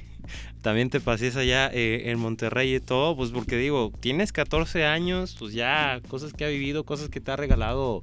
también 0.63 0.89
te 0.89 0.99
pases 0.99 1.35
allá 1.35 1.69
eh, 1.71 2.09
en 2.09 2.17
Monterrey 2.17 2.73
y 2.75 2.79
todo, 2.79 3.15
pues 3.15 3.29
porque 3.31 3.57
digo, 3.57 3.91
tienes 3.99 4.31
14 4.31 4.85
años, 4.85 5.35
pues 5.37 5.53
ya 5.53 6.01
cosas 6.07 6.33
que 6.33 6.45
ha 6.45 6.47
vivido, 6.47 6.85
cosas 6.85 7.09
que 7.09 7.19
te 7.19 7.31
ha 7.31 7.35
regalado 7.35 8.01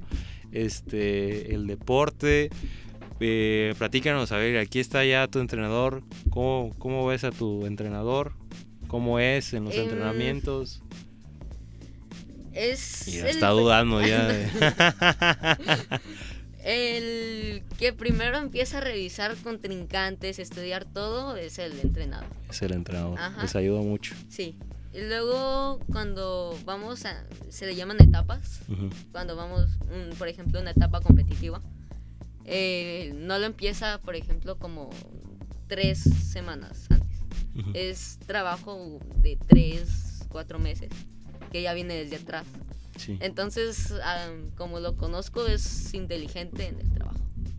este 0.52 1.54
el 1.54 1.66
deporte. 1.66 2.50
Eh, 3.18 3.74
platícanos, 3.78 4.30
a 4.32 4.36
ver, 4.36 4.58
aquí 4.58 4.78
está 4.78 5.04
ya 5.04 5.26
tu 5.26 5.40
entrenador. 5.40 6.02
¿Cómo, 6.30 6.74
cómo 6.78 7.06
ves 7.06 7.24
a 7.24 7.30
tu 7.32 7.66
entrenador? 7.66 8.32
¿Cómo 8.88 9.18
es 9.18 9.52
en 9.54 9.64
los 9.64 9.74
entrenamientos? 9.76 10.82
Es 12.52 13.04
Mira, 13.06 13.24
el- 13.24 13.30
está 13.30 13.48
dudando 13.50 14.02
ya. 14.06 14.28
El 16.64 17.62
que 17.78 17.92
primero 17.92 18.38
empieza 18.38 18.78
a 18.78 18.80
revisar 18.80 19.34
contrincantes, 19.36 20.38
estudiar 20.38 20.84
todo, 20.84 21.36
es 21.36 21.58
el 21.58 21.78
entrenador. 21.80 22.28
es 22.48 22.62
el 22.62 22.72
entrenador. 22.72 23.18
Ajá. 23.18 23.42
Les 23.42 23.56
ayuda 23.56 23.80
mucho. 23.80 24.14
Sí. 24.28 24.56
Y 24.92 25.00
luego 25.02 25.78
cuando 25.92 26.58
vamos 26.64 27.04
a... 27.06 27.24
Se 27.48 27.64
le 27.66 27.74
llaman 27.76 27.96
etapas. 28.00 28.60
Cuando 29.12 29.36
vamos, 29.36 29.68
un- 29.92 30.16
por 30.18 30.28
ejemplo, 30.28 30.60
una 30.60 30.70
etapa 30.72 31.00
competitiva. 31.00 31.62
eh, 32.44 33.12
no 33.16 33.38
lo 33.38 33.46
empieza, 33.46 34.00
por 34.00 34.16
ejemplo, 34.16 34.58
como 34.58 34.90
tres 35.68 36.00
semanas 36.00 36.86
antes. 36.90 37.18
Es 37.74 38.18
trabajo 38.26 38.98
de 39.16 39.38
tres, 39.46 40.24
cuatro 40.28 40.58
meses, 40.58 40.90
que 41.52 41.62
ya 41.62 41.72
viene 41.74 41.94
desde 41.94 42.16
atrás. 42.16 42.44
Sí, 43.00 43.16
Entonces, 43.20 43.94
ah, 44.04 44.28
como 44.56 44.78
lo 44.80 44.96
conozco, 44.96 45.46
es 45.46 45.94
inteligente 45.94 46.66
en 46.66 46.80
el 46.80 46.92
trabajo, 46.92 47.18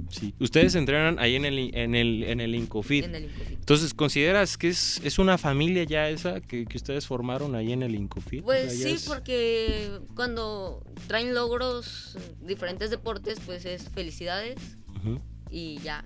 sí. 0.10 0.34
Ustedes 0.39 0.75
entrenan 0.75 1.17
ahí 1.19 1.36
en 1.36 1.45
el, 1.45 1.75
en 1.75 1.95
el, 1.95 2.23
en 2.25 2.39
el 2.41 2.54
Incofit. 2.54 3.06
en 3.06 3.15
el 3.15 3.23
Incofit. 3.25 3.58
Entonces, 3.60 3.93
¿consideras 3.93 4.58
que 4.58 4.69
es, 4.69 5.01
es 5.04 5.17
una 5.19 5.38
familia 5.39 5.84
ya 5.84 6.10
esa 6.10 6.41
que, 6.41 6.65
que 6.65 6.77
ustedes 6.77 7.08
formaron 7.08 7.56
ahí 7.56 7.71
en 7.71 7.82
el 7.82 7.95
Incofit? 7.95 8.43
Pues 8.43 8.67
O 8.73 8.75
sea, 8.75 8.88
sí, 8.89 8.93
es- 8.95 9.06
porque 9.08 9.99
cuando 10.15 10.84
traen 11.08 11.34
logros 11.34 12.17
diferentes 12.41 12.89
deportes, 12.91 13.39
pues 13.45 13.65
es 13.65 13.89
felicidades 13.89 14.58
Ujú. 14.97 15.19
y 15.49 15.80
ya. 15.80 16.04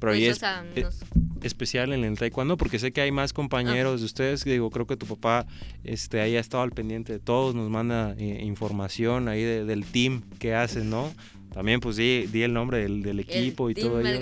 Pero 0.00 0.12
Pues, 0.12 0.16
ahí 0.16 0.28
o 0.28 0.30
es 0.32 0.38
sea, 0.38 0.64
eh, 0.74 0.82
nos- 0.82 1.00
especial 1.42 1.92
en 1.92 2.04
el 2.04 2.18
taekwondo 2.18 2.56
porque 2.56 2.78
sé 2.78 2.92
que 2.92 3.00
hay 3.00 3.12
más 3.12 3.32
compañeros 3.32 4.00
de 4.00 4.06
ustedes. 4.06 4.44
Digo, 4.44 4.70
creo 4.70 4.86
que 4.86 4.96
tu 4.96 5.06
papá 5.06 5.46
este, 5.84 6.20
ahí 6.20 6.36
ha 6.36 6.40
estado 6.40 6.62
al 6.62 6.72
pendiente 6.72 7.12
de 7.12 7.18
todos, 7.18 7.54
nos 7.54 7.68
manda 7.70 8.14
eh, 8.18 8.42
información 8.44 9.28
ahí 9.28 9.42
de- 9.42 9.64
del 9.64 9.84
team 9.84 10.22
que 10.38 10.54
hacen, 10.54 10.90
¿no? 10.90 11.12
También 11.52 11.80
pues 11.80 11.96
di, 11.96 12.26
di 12.26 12.42
el 12.42 12.52
nombre 12.52 12.78
del, 12.82 13.02
del 13.02 13.20
equipo 13.20 13.68
el 13.68 13.72
y 13.72 13.74
team 13.74 13.86
todo 13.88 14.00
ello. 14.10 14.20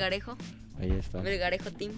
Ahí 0.80 0.90
está. 0.90 1.22
Melgarejo 1.22 1.70
Team, 1.70 1.92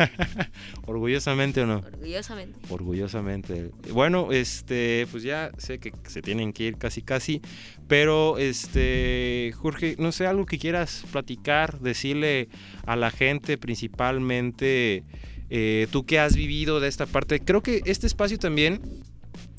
Orgullosamente 0.86 1.62
o 1.62 1.66
no. 1.66 1.76
orgullosamente. 1.78 2.58
Orgullosamente. 2.68 3.70
Bueno, 3.92 4.32
este, 4.32 5.06
pues 5.10 5.22
ya 5.22 5.52
sé 5.58 5.78
que 5.78 5.92
se 6.06 6.20
tienen 6.20 6.52
que 6.52 6.64
ir 6.64 6.78
casi 6.78 7.02
casi, 7.02 7.40
pero 7.86 8.36
este, 8.38 9.52
Jorge, 9.56 9.94
no 9.98 10.10
sé, 10.12 10.26
algo 10.26 10.46
que 10.46 10.58
quieras 10.58 11.04
platicar, 11.12 11.78
decirle 11.80 12.48
a 12.86 12.96
la 12.96 13.10
gente 13.10 13.56
principalmente, 13.56 15.04
eh, 15.50 15.86
tú 15.90 16.04
que 16.04 16.18
has 16.18 16.34
vivido 16.34 16.80
de 16.80 16.88
esta 16.88 17.06
parte. 17.06 17.40
Creo 17.40 17.62
que 17.62 17.82
este 17.86 18.06
espacio 18.06 18.38
también, 18.38 18.80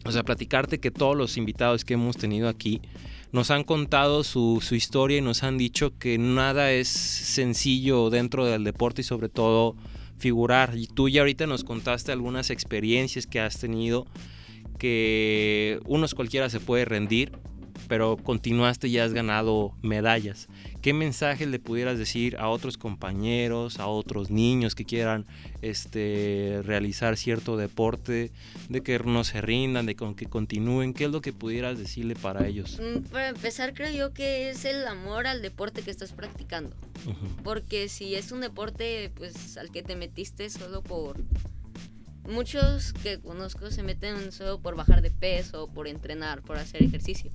o 0.06 0.12
sea, 0.12 0.24
platicarte 0.24 0.80
que 0.80 0.92
todos 0.92 1.16
los 1.16 1.38
invitados 1.38 1.84
que 1.84 1.96
hemos 1.96 2.18
tenido 2.18 2.48
aquí 2.48 2.82
nos 3.32 3.52
han 3.52 3.64
contado 3.64 4.24
su, 4.24 4.60
su 4.62 4.76
historia 4.76 5.18
y 5.18 5.22
nos 5.22 5.44
han 5.44 5.58
dicho 5.58 5.98
que 5.98 6.18
nada 6.18 6.72
es 6.72 6.88
sencillo 6.88 8.10
dentro 8.10 8.46
del 8.46 8.64
deporte 8.64 9.02
y 9.02 9.04
sobre 9.04 9.30
todo 9.30 9.76
figurar. 10.18 10.76
Y 10.76 10.88
tú 10.88 11.10
ya 11.10 11.22
ahorita 11.22 11.48
nos 11.48 11.64
contaste 11.64 12.12
algunas 12.12 12.50
experiencias 12.50 13.28
que 13.28 13.40
has 13.40 13.60
tenido 13.60 14.08
que 14.78 15.80
unos 15.86 16.16
cualquiera 16.16 16.50
se 16.50 16.60
puede 16.60 16.86
rendir, 16.86 17.32
pero 17.89 18.15
continuaste 18.15 18.88
y 18.88 18.99
has 18.99 19.12
ganado 19.12 19.73
medallas. 19.82 20.47
¿Qué 20.82 20.93
mensaje 20.93 21.45
le 21.45 21.60
pudieras 21.60 21.97
decir 21.97 22.38
a 22.38 22.47
otros 22.47 22.78
compañeros, 22.78 23.80
a 23.80 23.88
otros 23.88 24.30
niños 24.30 24.75
que 24.75 24.86
quieran 24.86 25.25
este, 25.62 26.62
realizar 26.63 27.17
cierto 27.17 27.58
deporte, 27.58 28.32
de 28.69 28.82
que 28.82 28.97
no 28.99 29.23
se 29.25 29.41
rindan, 29.41 29.86
de 29.86 29.95
con- 29.95 30.15
que 30.15 30.28
continúen? 30.28 30.93
¿Qué 30.93 31.06
es 31.06 31.12
lo 31.12 31.19
que 31.21 31.34
pudieras 31.34 31.78
decirle 31.78 32.15
para 32.15 32.47
ellos? 32.47 32.80
Mm, 32.80 33.02
Para 33.10 33.30
empezar, 33.30 33.73
creo 33.73 33.91
yo 33.91 34.13
que 34.13 34.49
es 34.52 34.63
el 34.65 34.88
amor 34.88 35.28
al 35.28 35.41
deporte 35.41 35.82
que 35.82 35.91
estás 35.91 36.13
practicando. 36.13 36.75
Porque 37.43 37.89
si 37.89 38.15
es 38.15 38.32
un 38.32 38.41
deporte 38.41 39.12
pues 39.15 39.58
al 39.58 39.71
que 39.71 39.82
te 39.84 39.95
metiste 39.95 40.49
solo 40.49 40.82
por... 40.82 41.17
Muchos 42.30 42.93
que 42.93 43.19
conozco 43.19 43.71
se 43.71 43.82
meten 43.82 44.32
solo 44.32 44.60
por 44.60 44.75
bajar 44.75 45.02
de 45.02 45.10
peso, 45.10 45.67
por 45.73 45.88
entrenar, 45.88 46.43
por 46.43 46.58
hacer 46.58 46.84
ejercicio. 46.84 47.32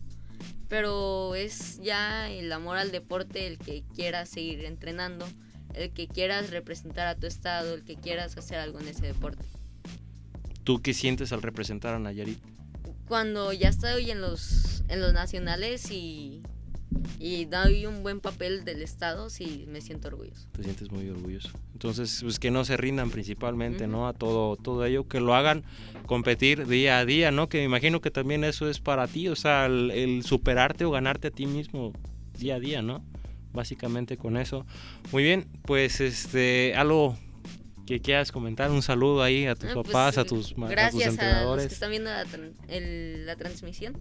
Pero 0.68 1.34
es 1.34 1.80
ya 1.82 2.30
el 2.30 2.52
amor 2.52 2.78
al 2.78 2.90
deporte 2.90 3.46
el 3.46 3.58
que 3.58 3.84
quieras 3.94 4.28
seguir 4.28 4.64
entrenando, 4.64 5.26
el 5.74 5.90
que 5.92 6.08
quieras 6.08 6.50
representar 6.50 7.06
a 7.06 7.16
tu 7.16 7.26
estado, 7.26 7.74
el 7.74 7.84
que 7.84 7.96
quieras 7.96 8.36
hacer 8.36 8.58
algo 8.58 8.80
en 8.80 8.88
ese 8.88 9.06
deporte. 9.06 9.44
¿Tú 10.64 10.80
qué 10.80 10.94
sientes 10.94 11.32
al 11.32 11.42
representar 11.42 11.94
a 11.94 11.98
Nayarit? 11.98 12.38
Cuando 13.06 13.52
ya 13.52 13.68
estoy 13.68 14.10
en 14.10 14.22
los, 14.22 14.82
en 14.88 15.00
los 15.00 15.12
nacionales 15.12 15.90
y, 15.90 16.42
y 17.18 17.44
doy 17.46 17.86
un 17.86 18.02
buen 18.02 18.20
papel 18.20 18.64
del 18.64 18.82
estado, 18.82 19.30
sí 19.30 19.64
me 19.68 19.80
siento 19.80 20.08
orgulloso. 20.08 20.46
te 20.52 20.62
sientes 20.62 20.90
muy 20.90 21.08
orgulloso. 21.08 21.50
Entonces, 21.72 22.18
pues 22.22 22.38
que 22.38 22.50
no 22.50 22.64
se 22.64 22.76
rindan 22.76 23.10
principalmente, 23.10 23.84
Ujú. 23.84 23.92
¿no? 23.92 24.08
A 24.08 24.12
todo, 24.12 24.56
todo 24.56 24.84
ello, 24.84 25.06
que 25.08 25.20
lo 25.20 25.34
hagan 25.34 25.64
competir 26.06 26.66
día 26.66 26.98
a 26.98 27.04
día, 27.04 27.30
¿no? 27.30 27.48
Que 27.48 27.58
me 27.58 27.64
imagino 27.64 28.00
que 28.00 28.10
también 28.10 28.44
eso 28.44 28.68
es 28.68 28.80
para 28.80 29.06
ti, 29.08 29.28
o 29.28 29.36
sea, 29.36 29.66
el, 29.66 29.90
el 29.90 30.22
superarte 30.24 30.84
o 30.84 30.90
ganarte 30.90 31.28
a 31.28 31.30
ti 31.30 31.46
mismo 31.46 31.92
día 32.38 32.56
a 32.56 32.60
día, 32.60 32.82
¿no? 32.82 33.04
Básicamente 33.52 34.16
con 34.16 34.36
eso. 34.36 34.66
Muy 35.12 35.22
bien, 35.22 35.46
pues 35.62 36.00
este, 36.00 36.74
algo 36.74 37.16
que 37.86 38.00
quieras 38.00 38.32
comentar, 38.32 38.70
un 38.70 38.82
saludo 38.82 39.22
ahí 39.22 39.46
a 39.46 39.54
tus 39.54 39.70
Ah, 39.70 39.74
pues, 39.74 39.86
papás, 39.88 40.18
a 40.18 40.24
tus, 40.24 40.56
ma- 40.56 40.66
a 40.66 40.68
tus 40.70 40.74
gracias 40.76 41.02
a, 41.02 41.06
los 41.06 41.12
entrenadores. 41.14 41.66
que 41.68 41.74
están 41.74 41.90
viendo 41.90 42.10
la, 42.10 42.24
el- 42.68 43.26
la 43.26 43.36
transmisión. 43.36 43.96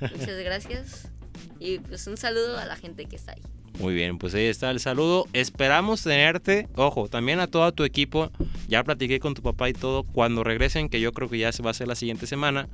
Muchas 0.00 0.38
gracias. 0.38 1.08
Y 1.64 1.78
pues 1.78 2.06
un 2.06 2.18
saludo 2.18 2.58
a 2.58 2.66
la 2.66 2.76
gente 2.76 3.06
que 3.06 3.16
está 3.16 3.32
ahí. 3.32 3.42
Muy 3.80 3.94
bien, 3.94 4.18
pues 4.18 4.34
ahí 4.34 4.44
está 4.44 4.70
el 4.70 4.80
saludo. 4.80 5.26
Esperamos 5.32 6.02
tenerte, 6.02 6.68
ojo, 6.76 7.08
también 7.08 7.40
a 7.40 7.46
todo 7.46 7.72
tu 7.72 7.84
equipo. 7.84 8.30
Ya 8.68 8.84
platiqué 8.84 9.18
con 9.18 9.34
tu 9.34 9.42
papá 9.42 9.70
y 9.70 9.72
todo. 9.72 10.04
Cuando 10.04 10.44
regresen, 10.44 10.90
que 10.90 11.00
yo 11.00 11.12
creo 11.12 11.30
que 11.30 11.38
ya 11.38 11.52
se 11.52 11.62
va 11.62 11.70
a 11.70 11.72
hacer 11.72 11.88
la 11.88 11.94
siguiente 11.94 12.26
semana, 12.26 12.68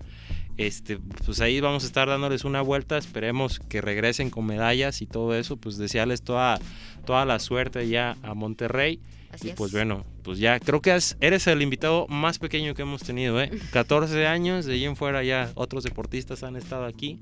este, 0.57 0.99
pues 1.25 1.41
ahí 1.41 1.61
vamos 1.61 1.85
a 1.85 1.87
estar 1.87 2.09
dándoles 2.09 2.45
una 2.45 2.63
vuelta. 2.63 2.99
Esperemos 2.99 3.61
que 3.61 3.81
regresen 3.81 4.29
con 4.29 4.45
medallas 4.45 5.03
y 5.03 5.07
todo 5.07 5.37
eso. 5.37 5.57
Pues 5.57 5.79
desearles 5.79 6.23
toda, 6.23 6.59
toda 7.07 7.25
la 7.25 7.39
suerte 7.39 7.89
ya 7.89 8.17
a 8.23 8.35
Monterrey. 8.35 9.01
Así 9.33 9.47
y 9.47 9.51
es. 9.51 9.57
pues 9.57 9.71
bueno, 9.71 10.05
pues 10.25 10.39
ya 10.39 10.59
creo 10.59 10.83
que 10.83 10.99
eres 11.21 11.47
el 11.47 11.63
invitado 11.63 12.09
más 12.09 12.41
pequeño 12.41 12.75
que 12.75 12.83
hemos 12.83 13.03
tenido, 13.03 13.41
¿eh? 13.41 13.51
14 13.73 14.27
años, 14.27 14.67
de 14.67 14.75
ahí 14.75 14.85
en 14.85 14.97
fuera 14.97 15.23
ya 15.23 15.53
otros 15.55 15.85
deportistas 15.85 16.43
han 16.43 16.57
estado 16.57 16.85
aquí. 16.85 17.21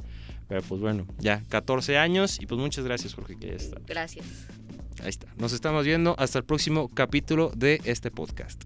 Pero 0.48 0.62
pues 0.62 0.80
bueno, 0.80 1.06
ya 1.18 1.42
14 1.48 1.98
años 1.98 2.40
y 2.40 2.46
pues 2.46 2.60
muchas 2.60 2.84
gracias 2.84 3.14
Jorge 3.14 3.36
que 3.38 3.48
ya 3.48 3.54
está. 3.54 3.80
Gracias. 3.86 4.24
Ahí 5.02 5.10
está. 5.10 5.28
Nos 5.36 5.52
estamos 5.52 5.84
viendo 5.84 6.16
hasta 6.18 6.38
el 6.38 6.44
próximo 6.44 6.88
capítulo 6.88 7.52
de 7.54 7.80
este 7.84 8.10
podcast. 8.10 8.64